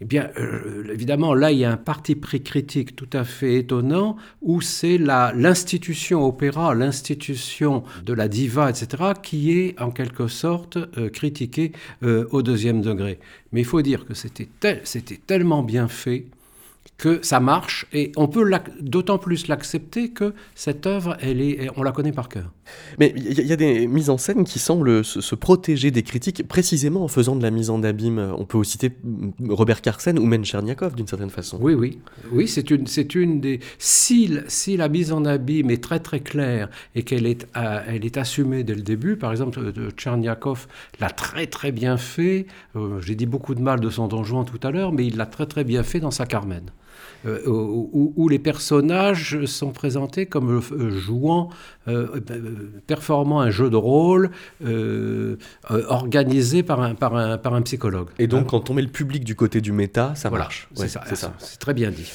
[0.00, 3.56] Eh bien, euh, évidemment, là, il y a un parti pris critique tout à fait
[3.56, 10.78] étonnant où c'est l'institution opéra, l'institution de la diva, etc., qui est en quelque sorte
[10.98, 11.72] euh, critiquée
[12.04, 13.18] euh, au deuxième degré.
[13.50, 14.48] Mais il faut dire que c'était
[15.26, 16.26] tellement bien fait
[16.98, 21.84] que ça marche et on peut d'autant plus l'accepter que cette œuvre, elle est, on
[21.84, 22.50] la connaît par cœur.
[22.98, 27.04] Mais il y, a des mises en scène qui semblent se, protéger des critiques précisément
[27.04, 28.34] en faisant de la mise en abîme.
[28.36, 28.92] On peut aussi citer
[29.48, 31.58] Robert Carsen ou Mencherniakov d'une certaine façon.
[31.60, 32.00] Oui, oui,
[32.32, 33.60] oui, c'est une, c'est une des.
[33.78, 38.04] Si, si, la mise en abîme est très très claire et qu'elle est, euh, elle
[38.04, 40.66] est assumée dès le début, par exemple, Tcherniakov
[41.00, 42.46] l'a très très bien fait.
[42.76, 45.16] Euh, j'ai dit beaucoup de mal de son Don Juan tout à l'heure, mais il
[45.16, 46.70] l'a très très bien fait dans sa Carmen.
[47.26, 51.50] Euh, où, les personnages sont présentés comme euh, jouant,
[51.88, 52.20] euh,
[52.86, 54.30] performant un jeu de rôle
[55.68, 58.08] organisé par un, par, un, par un psychologue.
[58.18, 60.68] Et donc, quand on met le public du côté du méta, ça marche.
[60.74, 61.02] c'est ça.
[61.38, 62.10] C'est très bien dit.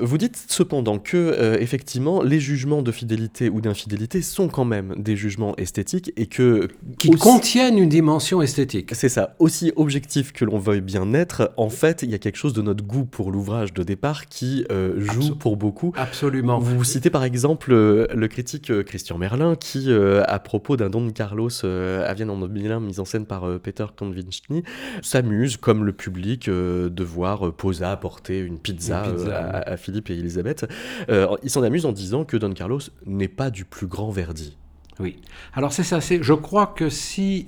[0.00, 5.16] vous dites cependant que, effectivement, les jugements de fidélité ou d'infidélité sont quand même des
[5.16, 6.68] jugements esthétiques et que.
[6.98, 8.90] Qui contiennent une dimension esthétique.
[8.94, 9.34] C'est ça.
[9.38, 12.62] Aussi objectif que l'on veuille bien être, en fait, il y a quelque chose de
[12.62, 15.92] notre goût pour l'ouvrage de départ qui euh, joue pour beaucoup.
[15.96, 16.58] Absolument.
[16.58, 21.10] Vous citez par exemple euh, le critique euh, Christian Merlin qui, à propos d'un Don
[21.10, 24.62] Carlos à Vienne en 2001, mis en scène par Peter Konvichny,
[25.02, 30.66] s'amuse, comme le public, de voir Posa apporter une pizza, à, Philippe et Elisabeth.
[31.08, 34.56] il s'en amuse en disant que Don Carlos n'est pas du plus grand Verdi.
[35.00, 35.20] Oui.
[35.54, 35.98] Alors c'est ça.
[36.00, 37.46] Je crois que si,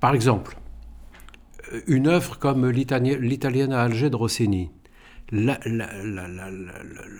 [0.00, 0.56] par exemple,
[1.86, 4.70] une œuvre comme l'Italienne à Alger de Rossini,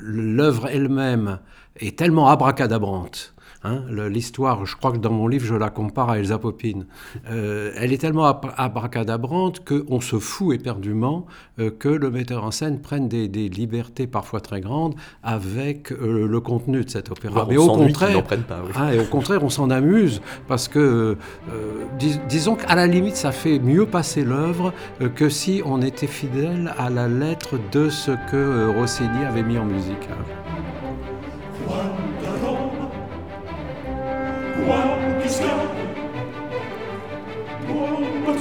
[0.00, 1.38] l'œuvre elle-même
[1.76, 3.34] est tellement abracadabrante
[3.64, 6.86] Hein, l'histoire, je crois que dans mon livre, je la compare à Elsa Popine.
[7.28, 11.26] Euh, elle est tellement abracadabrante qu'on se fout éperdument
[11.58, 14.94] euh, que le metteur en scène prenne des, libertés parfois très grandes
[15.24, 17.46] avec euh, le contenu de cet opéra.
[17.48, 21.16] Mais au contraire, pas, hein, et au contraire, on s'en amuse parce que,
[22.28, 24.72] disons qu'à la limite, ça fait mieux passer l'œuvre
[25.16, 29.64] que si on était fidèle à la lettre de ce que Rossini avait mis en
[29.64, 30.08] musique.
[34.68, 34.76] Moi,
[35.22, 35.46] qu'est-ce que...
[37.68, 38.34] Moi,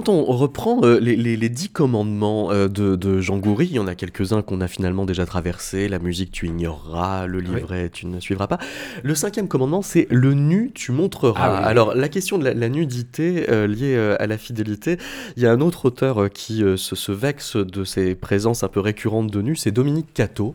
[0.00, 3.94] quand on reprend euh, les, dix commandements euh, de, Jean Goury, il y en a
[3.94, 5.88] quelques-uns qu'on a finalement déjà traversés.
[5.88, 7.26] La musique, tu ignoreras.
[7.26, 8.58] Le livret, tu ne suivras pas.
[9.02, 11.58] Le cinquième commandement, c'est le nu, tu montreras.
[11.58, 14.96] Ah alors, la question de la, nudité euh, liée à la fidélité,
[15.36, 19.30] il y a un autre auteur qui se, vexe de ces présences un peu récurrentes
[19.30, 20.54] de nu, c'est Dominique Cato,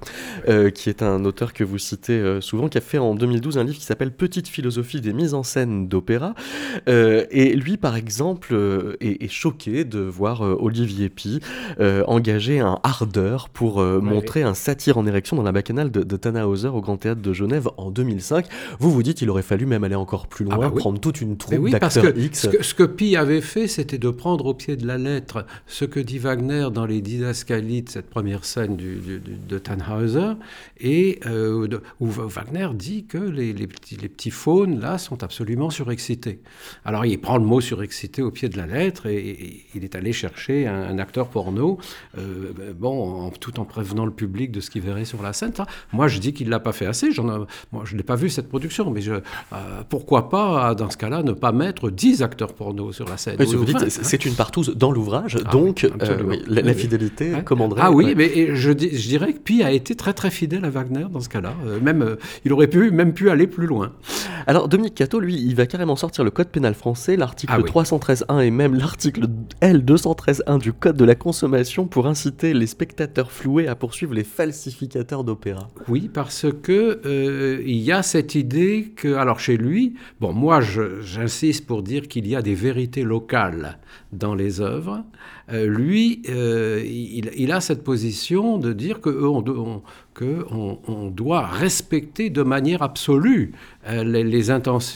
[0.74, 3.78] qui est un auteur que vous citez souvent, qui a fait en 2012 un livre
[3.78, 6.34] qui s'appelle Petite philosophie des mises en scène d'opéra.
[6.88, 8.56] et lui, par exemple,
[9.02, 11.42] est, choqué de voir euh, Olivier Pi
[11.80, 16.04] euh, engager un ardeur pour euh, montrer un satire en érection dans la bacchanale de,
[16.04, 18.48] de Tannhauser au Grand Théâtre de Genève en 2005.
[18.80, 21.22] Vous vous dites, il aurait fallu même aller encore plus loin, ah bah prendre toute
[21.22, 22.44] une troupe d'acteurs X.
[22.44, 25.46] Ce que, ce que Pi avait fait, c'était de prendre au pied de la lettre
[25.68, 30.34] ce que dit Wagner dans les Didascalies de cette première scène du, de Tannhauser,
[30.80, 31.20] et
[32.00, 36.40] où Wagner dit que les, les, petits, les petits faunes, là, sont absolument surexcités.
[36.86, 39.25] Alors il prend le mot surexcité au pied de la lettre, et,
[39.74, 41.78] il est allé chercher un, acteur porno,
[42.18, 45.52] euh, bon, tout en prévenant le public de ce qu'il verrait sur la scène.
[45.94, 47.10] Moi, je dis qu'il ne l'a pas fait assez.
[47.72, 49.22] moi, je n'ai pas vu cette production, mais je, euh,
[49.90, 53.38] pourquoi pas, dans ce cas-là, ne pas mettre 10 acteurs porno sur la scène?
[53.90, 57.82] C'est une partouze dans l'ouvrage, ah donc euh, la, fidélité commanderait.
[57.84, 61.06] Ah oui, mais je, je, dirais que Pi a été très très fidèle à Wagner
[61.12, 61.54] dans ce cas-là.
[61.82, 63.92] même, il aurait pu, même pu aller plus loin.
[64.48, 68.46] Alors, Dominique Cato, lui, il va carrément sortir le code pénal français, l'article 313.1 ah
[68.46, 69.15] et même l'article
[69.62, 75.24] L213.1 du Code de la consommation pour inciter les spectateurs floués à poursuivre les falsificateurs
[75.24, 75.68] d'opéra.
[75.88, 80.60] Oui, parce que euh, il y a cette idée que, alors chez lui, bon, moi
[80.62, 83.80] j'insiste pour dire qu'il y a des vérités locales
[84.12, 85.04] dans les œuvres.
[85.52, 92.82] Euh, lui, euh, il, a cette position de dire que on, doit respecter de manière
[92.82, 93.52] absolue
[93.88, 94.96] euh, les, intentions,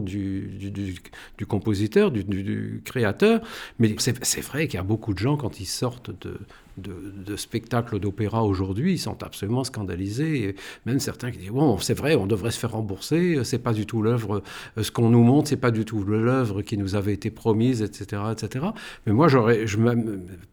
[0.00, 0.54] du,
[1.38, 3.40] du compositeur, du, créateur.
[3.78, 6.38] Mais c'est vrai qu'il y a beaucoup de gens, quand ils sortent de,
[6.80, 10.44] de, spectacles d'opéra aujourd'hui, ils sont absolument scandalisés.
[10.44, 10.56] Et
[10.86, 13.40] même certains qui disent bon, c'est vrai, on devrait se faire rembourser.
[13.44, 14.42] C'est pas du tout l'œuvre.
[14.78, 17.82] Euh, ce qu'on nous montre, c'est pas du tout l'œuvre qui nous avait été promise,
[17.82, 18.66] etc., etc.
[19.06, 19.78] Mais moi, j'aurais, je,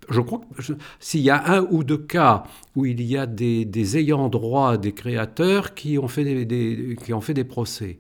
[0.10, 2.44] je crois que s'il y a un ou deux cas
[2.76, 7.22] où il y a des, ayants droit, des créateurs qui ont fait des, qui ont
[7.22, 7.98] fait des procès.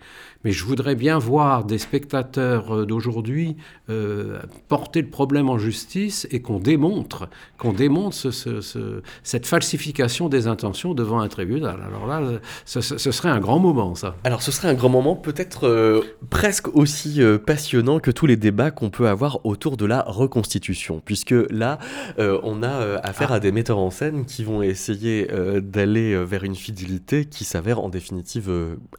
[0.48, 3.58] Mais je voudrais bien voir des spectateurs euh, d'aujourd'hui
[3.90, 4.40] euh,
[4.70, 7.28] porter le problème en justice et qu'on démontre,
[7.58, 11.82] qu'on démontre ce, ce, cette falsification des intentions devant un tribunal.
[11.86, 12.22] Alors là,
[12.64, 14.16] ce, serait un grand moment, ça.
[14.24, 18.38] Alors ce serait un grand moment, peut-être euh, presque aussi euh, passionnant que tous les
[18.38, 21.78] débats qu'on peut avoir autour de la reconstitution, puisque là,
[22.18, 25.28] on a affaire à des metteurs en scène qui vont essayer
[25.62, 28.50] d'aller vers une fidélité qui s'avère en définitive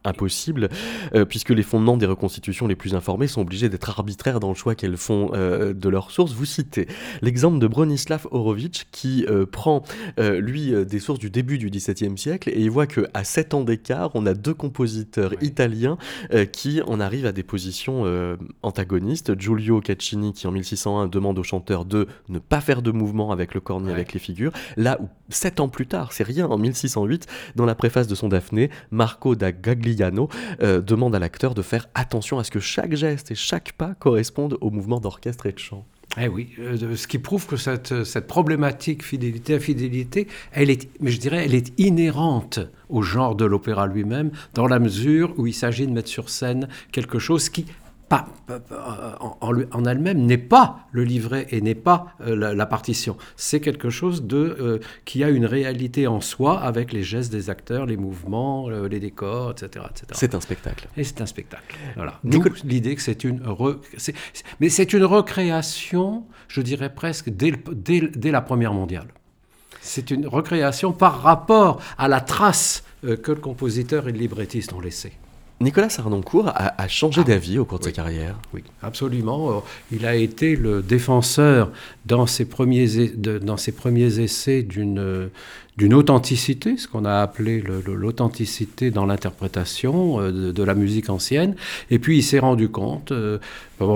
[0.04, 0.68] impossible,
[1.38, 4.74] puisque les fondements des reconstitutions les plus informés sont obligés d'être arbitraires dans le choix
[4.74, 6.32] qu'elles font de leurs sources.
[6.32, 6.88] Vous citez
[7.22, 9.84] l'exemple de Bronislav Horowitz qui prend,
[10.18, 14.10] lui, des sources du début du XVIIe siècle et il voit qu'à 7 ans d'écart,
[14.14, 15.96] on a deux compositeurs italiens
[16.50, 18.02] qui en arrivent à des positions
[18.62, 19.38] antagonistes.
[19.38, 23.54] Giulio Caccini qui en 1601 demande au chanteur de ne pas faire de mouvement avec
[23.54, 26.58] le corps ni avec les figures, là où 7 ans plus tard, c'est rien, en
[26.58, 30.28] 1608, dans la préface de son Daphné, Marco da Gagliano
[30.62, 31.18] euh, demande à
[31.54, 35.46] de faire attention à ce que chaque geste et chaque pas correspondent au mouvement d'orchestre
[35.46, 35.86] et de chant.
[36.20, 41.20] Eh oui, euh, ce qui prouve que cette, cette problématique fidélité-infidélité, elle est, mais je
[41.20, 45.86] dirais, elle est inhérente au genre de l'opéra lui-même, dans la mesure où il s'agit
[45.86, 47.66] de mettre sur scène quelque chose qui
[48.08, 48.26] pas,
[49.40, 53.16] en, en elle-même n'est pas le livret et n'est pas euh, la, partition.
[53.36, 57.50] C'est quelque chose de, euh, qui a une réalité en soi avec les gestes des
[57.50, 59.84] acteurs, les mouvements, euh, les décors, etc.
[59.90, 60.06] etc.
[60.12, 60.88] C'est un spectacle.
[60.96, 61.76] Et c'est un spectacle.
[61.96, 62.18] Voilà.
[62.24, 63.42] D'où l'idée que c'est une...
[64.60, 69.08] mais c'est une recréation, je dirais presque, dès, dès, dès la Première mondiale.
[69.80, 74.80] C'est une recréation par rapport à la trace que le compositeur et le librettiste ont
[74.80, 75.12] laissée.
[75.60, 78.36] Nicolas Sarnoncourt a, a changé ah d'avis au cours de sa carrière.
[78.54, 79.50] Oui, absolument.
[79.50, 81.72] Euh, il a été le défenseur
[82.06, 85.30] dans ses premiers, dans ses premiers essais d'une
[85.78, 91.54] d'une authenticité, ce qu'on a appelé l'authenticité dans l'interprétation euh, de, la musique ancienne.
[91.90, 93.38] Et puis il s'est rendu compte, euh,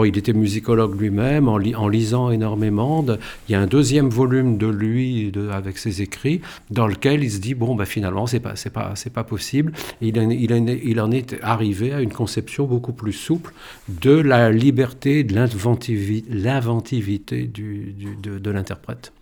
[0.06, 1.58] il était musicologue lui-même, en,
[1.88, 3.04] lisant énormément,
[3.48, 7.32] il y a un deuxième volume de lui de, avec ses écrits, dans lequel il
[7.32, 9.72] se dit, bon, ben, finalement, c'est pas, pas, pas possible.
[10.00, 13.52] il, en, il, en, est arrivé à une conception beaucoup plus souple
[13.88, 19.12] de la liberté, de l'inventivité de, de l'interprète.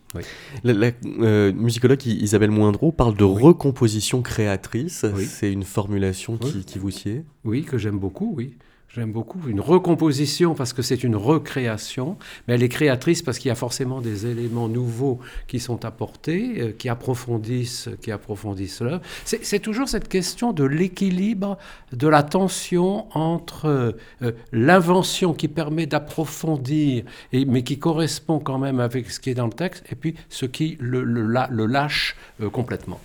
[0.65, 5.07] La, euh, musicologue Isabelle Moindreau parle de recomposition créatrice.
[5.27, 7.25] C'est une formulation qui, qui vous sied?
[7.45, 8.57] Oui, que j'aime beaucoup, oui.
[8.93, 12.17] J'aime beaucoup une recomposition parce que c'est une recréation,
[12.49, 16.55] mais elle est créatrice parce qu'il y a forcément des éléments nouveaux qui sont apportés,
[16.61, 19.01] euh, qui approfondissent, qui approfondissent l'œuvre.
[19.25, 21.57] C'est toujours cette question de l'équilibre,
[21.93, 29.09] de la tension entre euh, l'invention qui permet d'approfondir, mais qui correspond quand même avec
[29.13, 32.99] ce qui est dans le texte, et puis ce qui le, lâche euh, complètement.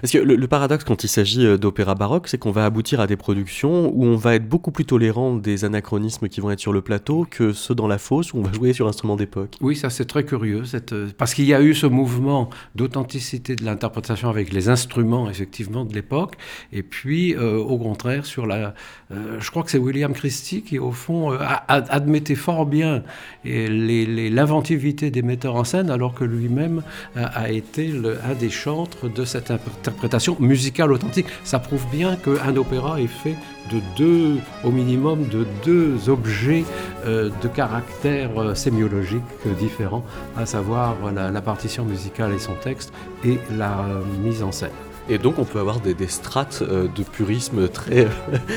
[0.00, 3.06] Parce que le, paradoxe quand il s'agit euh, d'opéra baroque, c'est qu'on va aboutir à
[3.06, 6.72] des productions où on va être beaucoup plus tolérant des anachronismes qui vont être sur
[6.72, 9.56] le plateau que ceux dans la fosse où on va jouer sur instruments d'époque.
[9.60, 10.62] Oui, ça c'est très curieux.
[10.92, 15.84] Euh, parce qu'il y a eu ce mouvement d'authenticité de l'interprétation avec les instruments effectivement
[15.84, 16.36] de l'époque,
[16.72, 18.74] et puis euh, au contraire sur la...
[19.10, 21.30] je crois que c'est William Christie qui au fond
[21.68, 23.02] admettait fort bien
[23.44, 26.82] l'inventivité des metteurs en scène alors que lui-même
[27.14, 27.92] a, été
[28.24, 31.26] un des chantres de cette interprétation musicale authentique.
[31.44, 33.36] Ça prouve bien qu'un opéra est fait
[33.72, 36.64] de deux, au minimum, de deux objets
[37.04, 39.22] euh, de caractère euh, sémiologique
[39.58, 40.04] différents,
[40.36, 42.92] à savoir la, partition musicale et son texte
[43.24, 44.70] et la euh, mise en scène.
[45.08, 48.08] Et donc on peut avoir des, strates de purisme très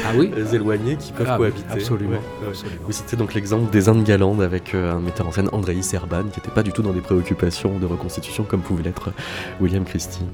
[0.03, 1.63] ah oui éloignées qui peuvent ah cohabiter.
[1.69, 2.17] Absolument,
[2.85, 6.39] Vous citez donc l'exemple des Indes galantes avec un metteur en scène, Andrei Serban, qui
[6.39, 9.11] n'était pas du tout dans des préoccupations de reconstitution comme pouvait l'être
[9.61, 10.25] William Christie.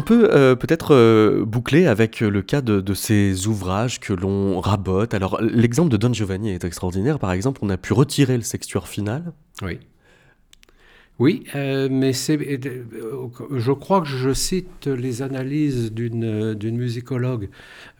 [0.00, 5.12] On peut euh, peut-être euh, boucler avec le cas de, ces ouvrages que l'on rabote.
[5.12, 7.18] Alors l'exemple de Don Giovanni est extraordinaire.
[7.18, 9.34] Par exemple, on a pu retirer le sextuor final.
[9.60, 9.78] Oui.
[11.18, 17.50] Oui, euh, mais c'est, euh, je crois que je cite les analyses d'une, d'une musicologue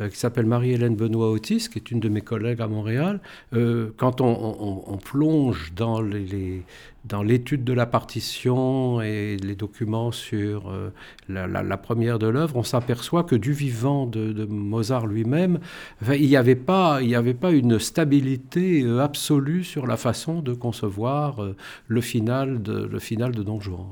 [0.00, 3.20] euh, qui s'appelle Marie-Hélène Benoît-Otis, qui est une de mes collègues à Montréal.
[3.52, 6.62] Euh, quand on, on- on plonge dans, les-
[7.04, 10.90] dans l'étude de la partition et les documents sur euh,
[11.28, 15.60] la, première de l'œuvre, on s'aperçoit que du vivant de, Mozart lui-même,
[16.06, 21.56] il n'y avait, pas- une stabilité euh, absolue sur la façon de concevoir euh,
[21.88, 23.86] le final de, Don Juan.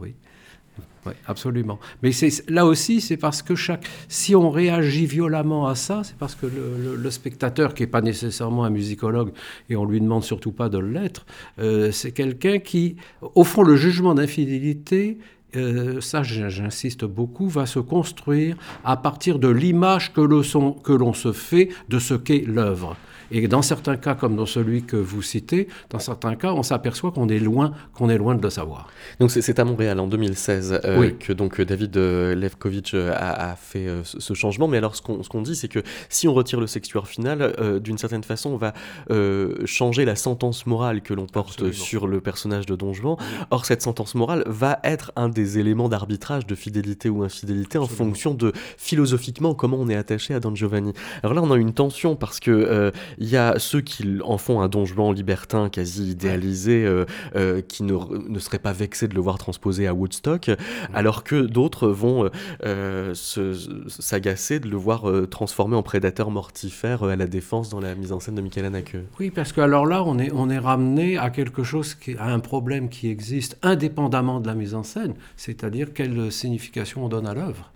[1.09, 1.79] Oui, absolument.
[2.03, 2.11] Mais
[2.49, 6.47] là aussi, c'est parce que chaque, si on réagit violemment à ça, c'est parce que
[6.47, 9.33] le, spectateur, qui n'est pas nécessairement un musicologue,
[9.71, 11.25] et on lui demande surtout pas de l'être,
[11.59, 12.97] euh, c'est quelqu'un qui,
[13.35, 15.19] au fond, le jugement d'infidélité,
[15.57, 21.71] euh, ça j'insiste beaucoup, va se construire à partir de l'image que l'on se fait
[21.89, 22.97] de ce qu'est l'œuvre.
[23.31, 27.11] Et dans certains cas, comme dans celui que vous citez, dans certains cas, on s'aperçoit
[27.13, 28.89] qu'on est loin, qu'on est loin de le savoir.
[29.21, 31.17] Donc c'est- à Montréal en 2016 euh, Oui.
[31.19, 34.69] que donc David euh, Levkovitch euh, a, a fait euh, ce, changement.
[34.69, 37.55] Mais alors ce qu'on ce qu'on dit, c'est que si on retire le sextuaire final,
[37.59, 38.73] euh, d'une certaine façon, on va
[39.11, 41.75] euh, changer la sentence morale que l'on porte Absolument.
[41.77, 43.17] sur le personnage de Don Juan.
[43.51, 47.85] Or cette sentence morale va être un des éléments d'arbitrage de fidélité ou infidélité en
[47.85, 48.07] Absolument.
[48.07, 50.93] fonction de philosophiquement comment on est attaché à Don Giovanni.
[51.23, 54.39] Alors là, on a une tension parce que euh, il y a ceux qui en
[54.39, 57.05] font un Don Juan libertin quasi idéalisé, euh,
[57.37, 57.95] euh, qui ne,
[58.29, 60.51] ne seraient pas vexés de le voir transposé à Woodstock,
[60.95, 62.31] alors que d'autres vont
[62.65, 68.13] euh, s'agacer de le voir transformé en prédateur mortifère à la défense dans la mise
[68.13, 68.97] en scène de Michael Haneke.
[69.19, 72.27] Oui, parce que alors là, on est, on est ramené à quelque chose, qui, à
[72.27, 77.27] un problème qui existe indépendamment de la mise en scène, c'est-à-dire quelle signification on donne
[77.27, 77.73] à l'œuvre.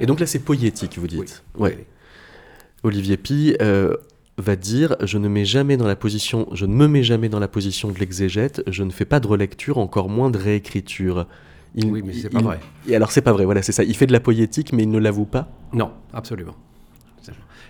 [0.00, 1.42] Et donc là, c'est poétique, vous dites.
[1.56, 1.70] Oui.
[1.70, 1.86] Ouais.
[2.82, 3.96] Olivier Pi euh,
[4.38, 7.38] va dire Je ne mets jamais dans la position, je ne me mets jamais dans
[7.38, 11.26] la position de l'exégète, je ne fais pas de relecture, encore moins de réécriture.
[11.74, 12.60] Il- Oui, mais c'est il- pas vrai.
[12.88, 13.84] Et alors, c'est pas vrai, voilà, c'est ça.
[13.84, 15.48] Il fait de la poétique, mais il ne l'avoue pas?
[15.72, 16.54] Non, absolument.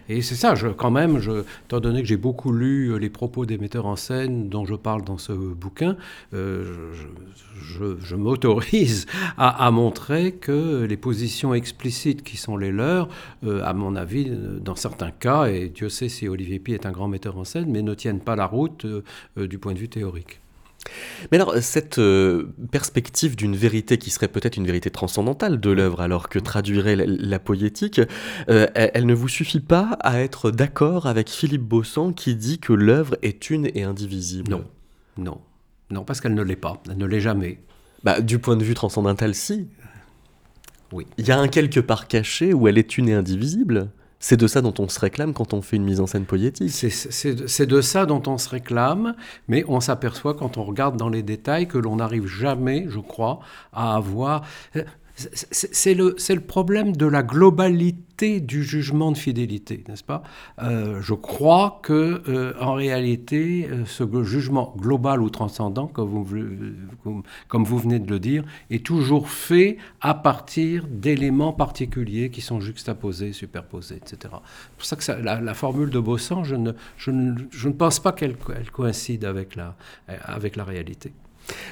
[0.09, 1.21] Et c'est ça, quand même,
[1.65, 4.75] étant donné que j'ai beaucoup lu euh, les propos des metteurs en scène dont je
[4.75, 5.97] parle dans ce bouquin,
[6.33, 6.93] euh,
[8.01, 13.09] je, m'autorise à, montrer que les positions explicites qui sont les leurs,
[13.45, 14.31] euh, à mon avis,
[14.61, 17.67] dans certains cas, et Dieu sait si Olivier Pi est un grand metteur en scène,
[17.69, 18.87] mais ne tiennent pas la route
[19.37, 20.41] du point de vue théorique.
[21.31, 26.01] Mais alors, cette euh, perspective d'une vérité qui serait peut-être une vérité transcendantale de l'œuvre,
[26.01, 28.01] alors que traduirait la, la poétique,
[28.49, 32.59] euh, elle, elle ne vous suffit pas à être d'accord avec Philippe Bossan qui dit
[32.59, 34.51] que l'œuvre est une et indivisible?
[34.51, 34.65] Non,
[35.17, 35.41] non,
[35.91, 37.61] non, parce qu'elle ne l'est pas, elle ne l'est jamais.
[38.05, 39.69] Bah, du point de vue transcendantal, si.
[40.93, 41.07] Oui.
[41.19, 43.91] Il y a un quelque part caché où elle est une et indivisible.
[44.29, 46.69] C'est de ça dont on se réclame quand on fait une mise en scène poétique.
[46.73, 49.15] C'est- de ça dont on se réclame,
[49.47, 53.39] mais on s'aperçoit quand on regarde dans les détails que l'on n'arrive jamais, je crois,
[53.73, 54.43] à avoir...
[55.17, 60.23] c'est- le, problème de la globalité du jugement de fidélité, n'est-ce pas?
[60.63, 66.25] Euh, Je crois que, euh, en réalité, euh, ce jugement global ou transcendant, comme vous,
[67.79, 73.97] venez de le dire, est toujours fait à partir d'éléments particuliers qui sont juxtaposés, superposés,
[73.97, 74.17] etc.
[74.23, 78.37] C'est pour ça que la, formule de Bossan, je ne, je ne, pense pas qu'elle
[78.37, 81.13] co- elle coïncide avec la réalité.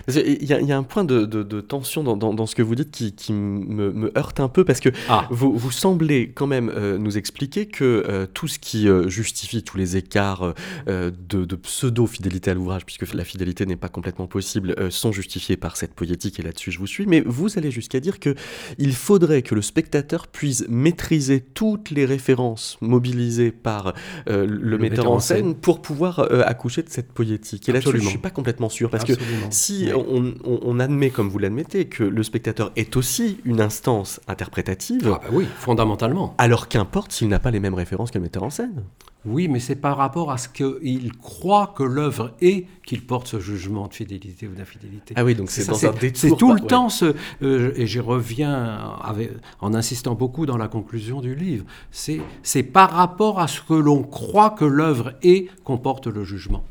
[0.06, 2.34] Que Il y, a- il y a un point de, de- de tension dans, dans-
[2.34, 5.26] dans ce que vous dites qui, qui me, me heurte un peu parce que Ah,
[5.30, 9.62] vous, vous semblez quand même euh, nous expliquer que euh, tout ce qui euh, justifie
[9.62, 10.54] tous les écarts
[10.86, 11.12] de,
[11.44, 15.94] de pseudo-fidélité à l'ouvrage, puisque la fidélité n'est pas complètement possible, sont justifiés par cette
[15.94, 17.06] poétique et là-dessus je vous suis.
[17.06, 18.34] Mais vous allez jusqu'à dire que
[18.78, 23.94] il faudrait que le spectateur puisse maîtriser toutes les références mobilisées par
[24.26, 27.68] le, metteur en scène, pour pouvoir accoucher de cette poétique.
[27.68, 28.10] Et là-dessus je Absolument.
[28.10, 29.50] suis pas complètement sûr parce que absolument.
[29.64, 29.92] Si Oui.
[30.08, 35.02] on, on- on admet, comme vous l'admettez, que le spectateur est aussi une instance interprétative,
[35.06, 36.34] Ah bah oui, fondamentalement.
[36.38, 38.84] alors qu'importe s'il n'a pas les mêmes références que le metteur en scène.
[39.26, 43.40] Oui, mais c'est par rapport à ce qu'il croit que l'œuvre est qu'il porte ce
[43.40, 45.14] jugement de fidélité ou d'infidélité.
[45.16, 46.20] Ah oui, donc c'est dans un détour.
[46.20, 46.66] C'est tout le ouais.
[46.66, 48.54] temps, ce, euh, et j'y reviens
[49.02, 53.62] avec- en insistant beaucoup dans la conclusion du livre, c'est c'est par rapport à ce
[53.62, 56.62] que l'on croit que l'œuvre est qu'on porte le jugement.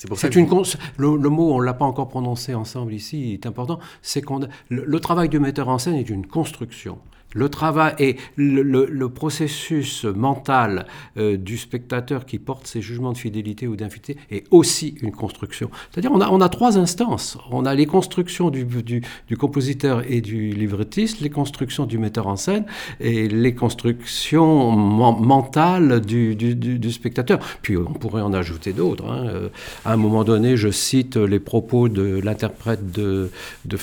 [0.00, 1.84] C'est pour ça C'est que une vous- cons- le, le mot, on ne l'a pas
[1.84, 4.48] encore prononcé ensemble ici, il est important, c'est qu'on le,
[4.86, 6.96] le travail du metteur en scène est une construction.
[7.34, 13.66] Le travail et le, processus mental euh, du spectateur qui porte ses jugements de fidélité
[13.68, 15.70] ou d'infidélité est aussi une construction.
[15.90, 17.38] C'est-à-dire on a, on a trois instances.
[17.50, 19.02] On a les constructions du, du-
[19.36, 22.64] compositeur et du librettiste, les constructions du metteur en scène
[23.00, 26.54] et les constructions men- mentales du, du-
[26.92, 27.38] spectateur.
[27.62, 29.06] Puis on pourrait en ajouter d'autres.
[29.08, 29.26] hein.
[29.28, 29.48] Euh,
[29.84, 33.30] À un moment donné, je cite les propos de l'interprète de,
[33.64, 33.76] de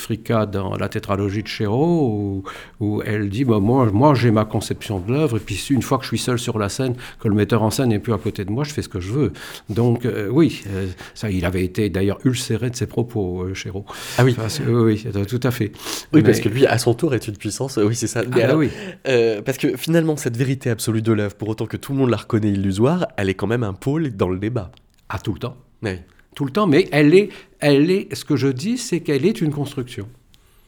[0.46, 2.42] dans la tétralogie de Chéreau,
[2.80, 5.98] où elle dit bah, Moi, moi j'ai ma conception de l'œuvre, et puis une fois
[5.98, 8.18] que je suis seul sur la scène, que le metteur en scène n'est plus à
[8.18, 9.32] côté de moi, je fais ce que je veux.
[9.68, 13.84] Donc, euh, oui, euh, ça, il avait été d'ailleurs ulcéré de ses propos, euh, Chéreau.
[14.18, 14.36] Ah oui.
[14.68, 15.72] Oui, tout à fait.
[16.12, 17.78] Oui, parce que lui, à son tour, est une puissance.
[17.82, 18.20] Oui, c'est ça.
[18.24, 18.70] Ah, Mais bah alors, oui.
[19.06, 22.10] euh, parce que finalement, cette vérité absolue de l'œuvre, pour autant que tout le monde
[22.10, 24.70] la reconnaît illusoire, elle est quand même un pôle dans le débat.
[25.08, 25.56] Ah, tout le temps.
[25.82, 25.92] Oui.
[26.34, 27.30] Tout le temps, mais elle est,
[27.60, 30.08] elle est, ce que je dis, c'est qu'elle est une construction.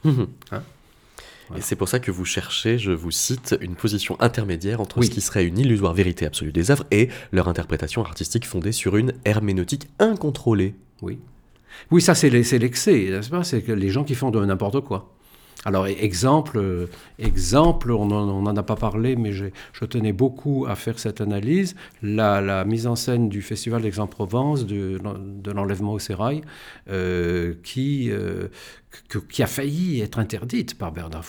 [0.03, 0.27] Mhm.
[0.51, 0.63] Hein
[1.57, 5.05] Et c'est pour ça que vous cherchez, je vous cite, une position intermédiaire entre Oui.
[5.07, 8.95] ce qui serait une illusoire vérité absolue des œuvres et leur interprétation artistique fondée sur
[8.97, 10.75] une herméneutique incontrôlée.
[11.01, 11.19] Oui.
[11.89, 13.43] Oui, ça, c'est l'excès, n'est-ce pas?
[13.43, 15.13] C'est que les gens qui font de n'importe quoi.
[15.63, 16.87] Alors, e- exemple, euh,
[17.19, 19.45] exemple on n'en a pas parlé, mais je
[19.85, 21.75] tenais beaucoup à faire cette analyse.
[22.01, 24.99] La, la mise en scène du Festival d'Aix-en-Provence, de,
[25.43, 26.41] de l'enlèvement au sérail,
[26.89, 28.47] euh, qui, euh,
[29.09, 31.23] que- qui a failli être interdite par Bernard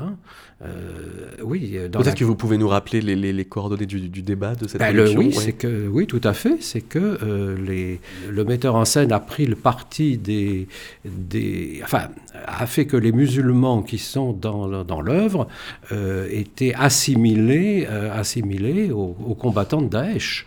[0.00, 0.16] hein.
[0.64, 4.08] Euh, oui, dans Peut-être la- que vous pouvez nous rappeler les, les- les coordonnées du,
[4.08, 5.32] du débat de cette ben, le- oui, ouais.
[5.32, 6.56] c'est que oui, tout à fait.
[6.60, 8.00] C'est que euh, les,
[8.30, 10.66] le metteur en scène a pris le parti des,
[11.04, 12.08] des, enfin,
[12.46, 15.48] a fait que les musulmans qui sont dans, dans l'œuvre
[15.92, 20.46] euh, étaient assimilés, euh, assimilés aux, aux combattants de Daesh.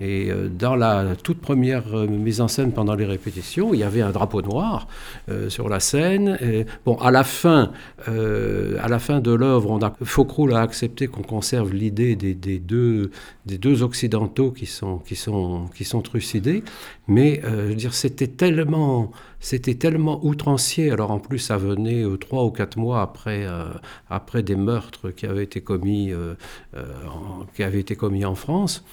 [0.00, 3.82] Et euh, dans la toute première euh, mise en scène pendant les répétitions, il y
[3.82, 4.86] avait un drapeau noir
[5.28, 6.38] euh, sur la scène.
[6.84, 7.72] Bon, à la fin,
[8.06, 14.66] à la fin de l'œuvre, Faucroul a accepté qu'on conserve l'idée des, deux occidentaux qui
[14.66, 16.62] sont trucidés.
[17.06, 20.90] Mais je veux dire, c'était tellement c'était tellement outrancier.
[20.90, 23.64] Alors en plus, ça venait euh, trois ou quatre mois après euh,
[24.10, 26.34] après des meurtres qui avaient été commis euh,
[26.76, 28.84] en- qui avaient été commis en France.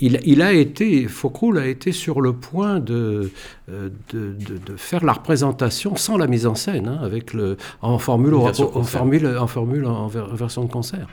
[0.00, 3.30] Il, il a été, Faucroul a été sur le point de,
[3.68, 7.98] de, de- de faire la représentation sans la mise en scène, hein, avec le, en
[7.98, 11.06] formule, en formule, en formule en ver- version de concert.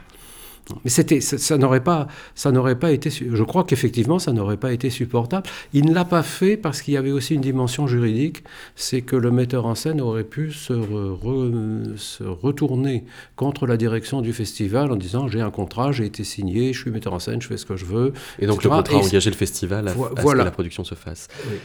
[0.84, 3.10] Mais c'était, ça, ça n'aurait pas, ça n'aurait pas été.
[3.10, 5.48] Je crois qu'effectivement, ça n'aurait pas été supportable.
[5.74, 8.44] Il ne l'a pas fait parce qu'il y avait aussi une dimension juridique,
[8.76, 13.06] c'est que le metteur en scène aurait pu se, re- re- se retourner
[13.38, 16.92] contre la direction du festival en disant j'ai un contrat, j'ai été signé, je suis
[16.92, 18.14] metteur en scène, je fais ce que je veux.
[18.40, 20.44] Et donc le contrat a Et- engagé le festival à, Vo- à ce voilà.
[20.44, 21.28] que la production se fasse.
[21.50, 21.58] Oui.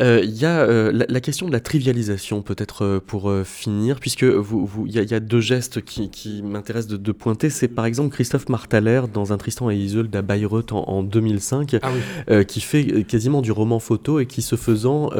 [0.00, 4.00] Euh, Il y a euh, la, la question de la trivialisation, peut-être euh, pour finir,
[4.00, 7.12] puisque vous- vous- y, a- il y a deux gestes qui, qui m'intéressent de, de
[7.12, 7.48] pointer.
[7.50, 11.76] C'est par exemple Christophe Martaler dans un Tristan et Isolde à Bayreuth en, en 2005,
[11.82, 11.90] Ah
[12.28, 12.44] oui.
[12.46, 15.10] qui fait quasiment du roman photo et qui se faisant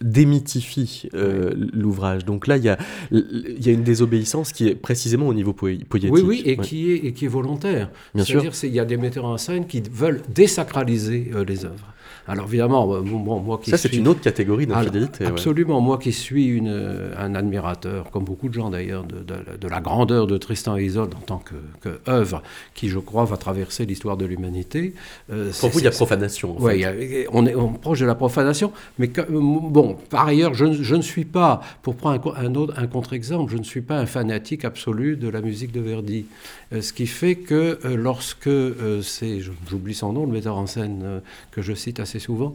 [0.00, 2.24] démythifie euh, l'ouvrage.
[2.24, 2.76] Donc là, il y a,
[3.12, 6.12] il y a une désobéissance qui est précisément au niveau poé- poétique.
[6.12, 6.64] Oui, oui, et, Ouais.
[6.64, 7.88] qui est, et qui est volontaire.
[8.14, 8.40] Bien sûr.
[8.40, 11.86] C'est-à-dire qu'il y a des metteurs en scène qui veulent désacraliser euh, les œuvres.
[12.28, 15.24] Alors évidemment, euh, bon, moi qui Ça, c'est suis- une autre catégorie d'infidélité.
[15.24, 15.30] ouais.
[15.30, 19.58] Absolument, moi qui suis une, euh, un admirateur, comme beaucoup de gens d'ailleurs, de, de-
[19.60, 22.42] de la grandeur de Tristan et Isolde en tant que, que œuvre
[22.74, 24.94] qui, je crois, va traverser l'histoire de l'humanité.
[25.32, 26.60] euh, Pour c'est- vous, il y a c'est- profanation.
[26.60, 26.92] Ouais, a-
[27.32, 30.94] on est on proche de la profanation, mais que- bon, par ailleurs, je, ne- je
[30.94, 34.64] ne suis pas, pour prendre un autre un contre-exemple, je ne suis pas un fanatique
[34.64, 36.26] absolu de la musique de Verdi.
[36.72, 40.66] Euh, ce qui fait que euh, lorsque euh, c'est, j'oublie son nom, le metteur en
[40.66, 41.20] scène
[41.50, 42.54] que je cite assez souvent,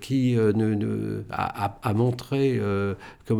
[0.00, 2.60] qui a, montré
[3.26, 3.34] que,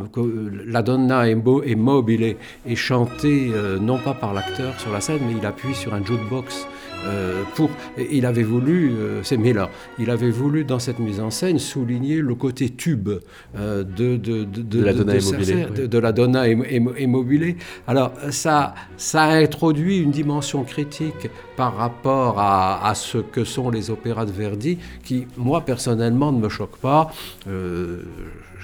[0.66, 2.36] la donna est, est mobile
[2.66, 3.50] et, chantée
[3.80, 6.66] non pas par l'acteur sur la scène, mais il appuie sur un jukebox.
[7.04, 7.70] Euh, pour,
[8.10, 9.68] il avait voulu, euh, c'est Miller,
[9.98, 13.08] il avait voulu dans cette mise en scène souligner le côté tube
[13.56, 15.88] euh, de, de, de, De la Donna Cercer, Immobilée, de, oui.
[15.88, 17.56] de la Donna Im- Im- Immobilée.
[17.86, 23.70] Alors ça, ça a introduit une dimension critique par rapport à, à ce que sont
[23.70, 27.10] les opéras de Verdi, qui moi personnellement ne me choque pas.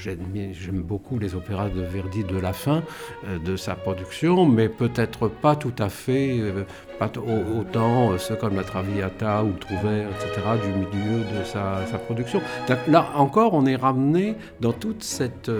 [0.02, 2.82] J'aime beaucoup les opéras de Verdi de la fin
[3.28, 6.64] euh, de sa production, mais peut-être pas tout à fait, euh,
[6.98, 7.08] pas
[7.56, 12.40] autant euh, ceux comme la Traviata ou Trouvert, etc., du milieu de sa, production.
[12.88, 15.50] Là encore, on est ramené dans toute cette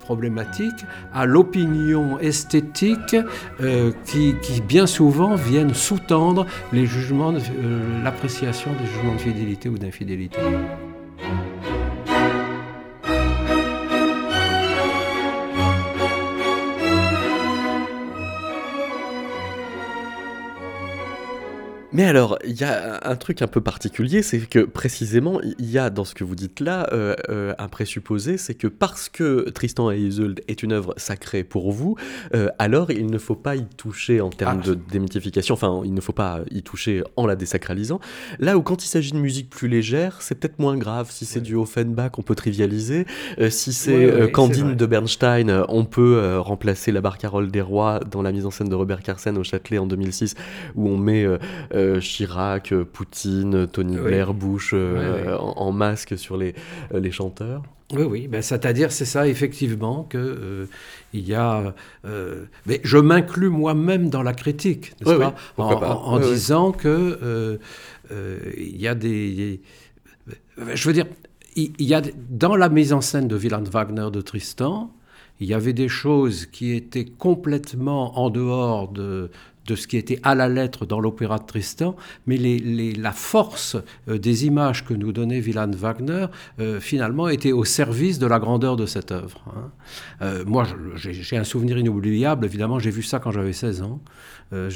[0.00, 3.16] problématique à l'opinion esthétique
[4.04, 4.34] qui,
[4.68, 7.32] bien souvent viennent sous-tendre les jugements,
[8.04, 10.38] l'appréciation des jugements de fidélité ou d'infidélité.
[21.96, 25.78] Mais alors, il y a un truc un peu particulier, c'est que précisément, il y
[25.78, 29.48] a dans ce que vous dites là euh, euh, un présupposé, c'est que parce que
[29.48, 31.96] Tristan et Isolde est une œuvre sacrée pour vous,
[32.34, 34.66] euh, alors il ne faut pas y toucher en termes Ah.
[34.68, 37.98] de démythification, enfin, il ne faut pas y toucher en la désacralisant.
[38.40, 41.08] Là où quand il s'agit de musique plus légère, c'est peut-être moins grave.
[41.10, 43.06] Si c'est du Offenbach, on peut trivialiser.
[43.48, 44.74] Si c'est Ouais, ouais, vrai.
[44.74, 48.74] de Bernstein, on peut remplacer la barcarolle des rois dans la mise en scène de
[48.74, 50.34] Robert Carsen au Châtelet en 2006,
[50.74, 51.38] où on met euh,
[51.86, 54.02] euh, Chirac, euh, Poutine, Tony Oui.
[54.04, 55.36] Blair, Bush euh.
[55.38, 56.54] En, en masque sur les,
[56.94, 57.62] euh, les chanteurs.
[57.92, 60.66] Oui, oui, ben, c'est-à-dire, c'est ça, effectivement, que euh,
[61.12, 61.72] il y a.
[62.04, 65.34] euh, mais je m'inclus moi-même dans la critique, n'est-ce Oui, pas?
[65.56, 65.94] En, pas?
[65.94, 66.32] en- en Oui, oui.
[66.32, 67.58] disant que euh,
[68.10, 69.60] euh, il y a des.
[70.74, 71.06] Je veux dire,
[71.54, 74.90] il il y a dans la mise en scène de Wieland Wagner de Tristan,
[75.40, 79.30] il y avait des choses qui étaient complètement en dehors de,
[79.66, 81.96] de ce qui était à la lettre dans l'opéra de Tristan,
[82.26, 83.76] mais la force
[84.08, 86.26] euh, des images que nous donnait Wieland Wagner,
[86.60, 89.42] euh, finalement, était au service de la grandeur de cette œuvre.
[89.48, 89.70] hein.
[90.22, 90.64] Euh, moi,
[90.96, 94.00] j'ai un souvenir inoubliable, évidemment, j'ai vu ça quand j'avais 16 ans.
[94.52, 94.68] Un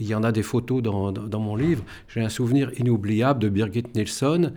[0.00, 3.40] il y en a des photos dans, dans- dans mon livre, j'ai un souvenir inoubliable
[3.40, 4.52] de Birgit Nilsson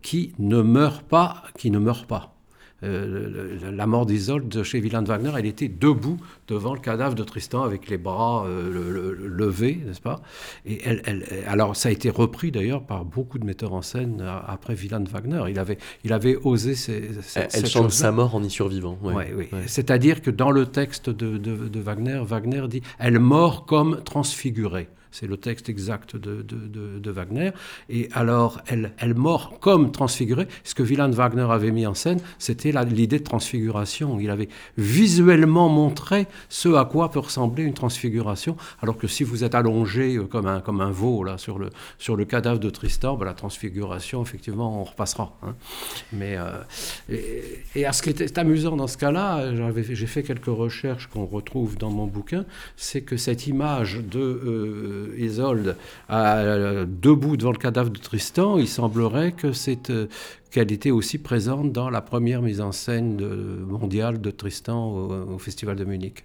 [0.00, 2.35] qui ne meurt pas, qui ne meurt pas.
[2.82, 7.14] Euh, le- la mort d'Isolde de chez Wieland Wagner, elle était debout devant le cadavre
[7.14, 10.20] de Tristan avec les bras euh, le- le- le- levés, n'est-ce pas?
[10.66, 14.18] Et elle, elle- alors ça a été repris d'ailleurs par beaucoup de metteurs en scène
[14.20, 15.42] euh, après Wieland Wagner.
[15.48, 18.98] Il avait, il avait osé ces, ces- Elle, cette chante sa mort en y survivant.
[19.02, 19.14] ouais.
[19.14, 19.48] Ouais, oui.
[19.52, 19.62] Ouais.
[19.66, 24.88] C'est-à-dire que dans le texte de, de- de Wagner, Wagner dit Elle mort comme transfigurée.
[25.18, 27.52] C'est le texte exact de, Wagner.
[27.88, 30.46] Et alors, elle, elle mort comme transfigurée.
[30.62, 34.20] Ce que Wieland Wagner avait mis en scène, c'était l'idée de transfiguration.
[34.20, 38.58] Il avait visuellement montré ce à quoi peut ressembler une transfiguration.
[38.82, 41.70] Alors que si vous êtes allongé euh, comme un, comme un veau là, sur, le,
[41.96, 45.34] sur le cadavre de Tristan, ben, la transfiguration, effectivement, on repassera.
[45.42, 45.54] hein.
[46.12, 46.62] Mais, euh,
[47.74, 51.78] et, à ce qui était amusant dans ce cas-là, j'ai fait quelques recherches qu'on retrouve
[51.78, 52.44] dans mon bouquin,
[52.76, 55.76] c'est que cette image de euh, Isolde
[56.08, 60.06] à- debout devant le cadavre de Tristan, il semblerait que c'est euh,
[60.50, 63.16] qu'elle était aussi présente dans la première mise en scène
[63.66, 64.88] mondiale de Tristan
[65.34, 66.24] au Festival de Munich.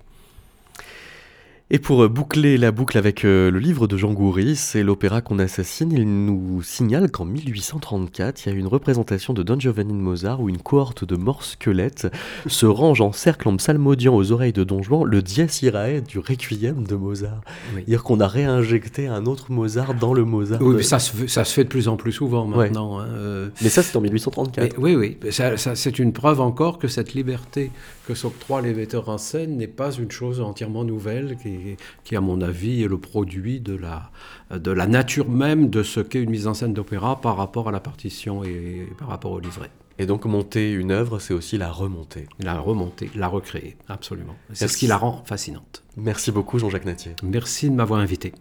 [1.74, 5.22] Et pour euh, boucler la boucle avec euh, le livre de Jean Goury, c'est l'opéra
[5.22, 5.90] qu'on assassine.
[5.94, 9.98] Il nous signale qu'en 1834, il y a eu une représentation de Don Giovanni de
[9.98, 12.08] Mozart où une cohorte de morts squelettes
[12.46, 16.20] se range en cercle en psalmodiant aux oreilles de Don Juan le Dies Irae du
[16.20, 17.40] Requiem de Mozart.
[17.74, 17.84] Oui.
[17.88, 20.62] Dire qu'on a réinjecté un autre Mozart dans le Mozart.
[20.62, 22.66] Oui, mais ça se, fait- ça se fait de plus en plus souvent Ouais.
[22.68, 23.00] maintenant.
[23.00, 24.74] hein, euh, Mais ça, c'est en 1834.
[24.78, 27.72] Mais oui, oui, mais ça- ça- c'est une preuve encore que cette liberté
[28.08, 31.61] que s'octroient les metteurs en scène n'est pas une chose entièrement nouvelle, qui,
[32.04, 34.12] qui, à mon avis, est le produit de la,
[34.58, 37.72] de la nature même de ce qu'est une mise en scène d'opéra par rapport à
[37.72, 39.70] la partition et par rapport au livret.
[40.00, 42.28] Et donc monter une œuvre, c'est aussi la remonter.
[42.40, 44.36] La remonter, la recréer, absolument.
[44.54, 45.84] C'est ce qui la rend fascinante.
[45.96, 47.12] Merci beaucoup Jean-Jacques Natier.
[47.22, 48.34] Merci de m'avoir invité.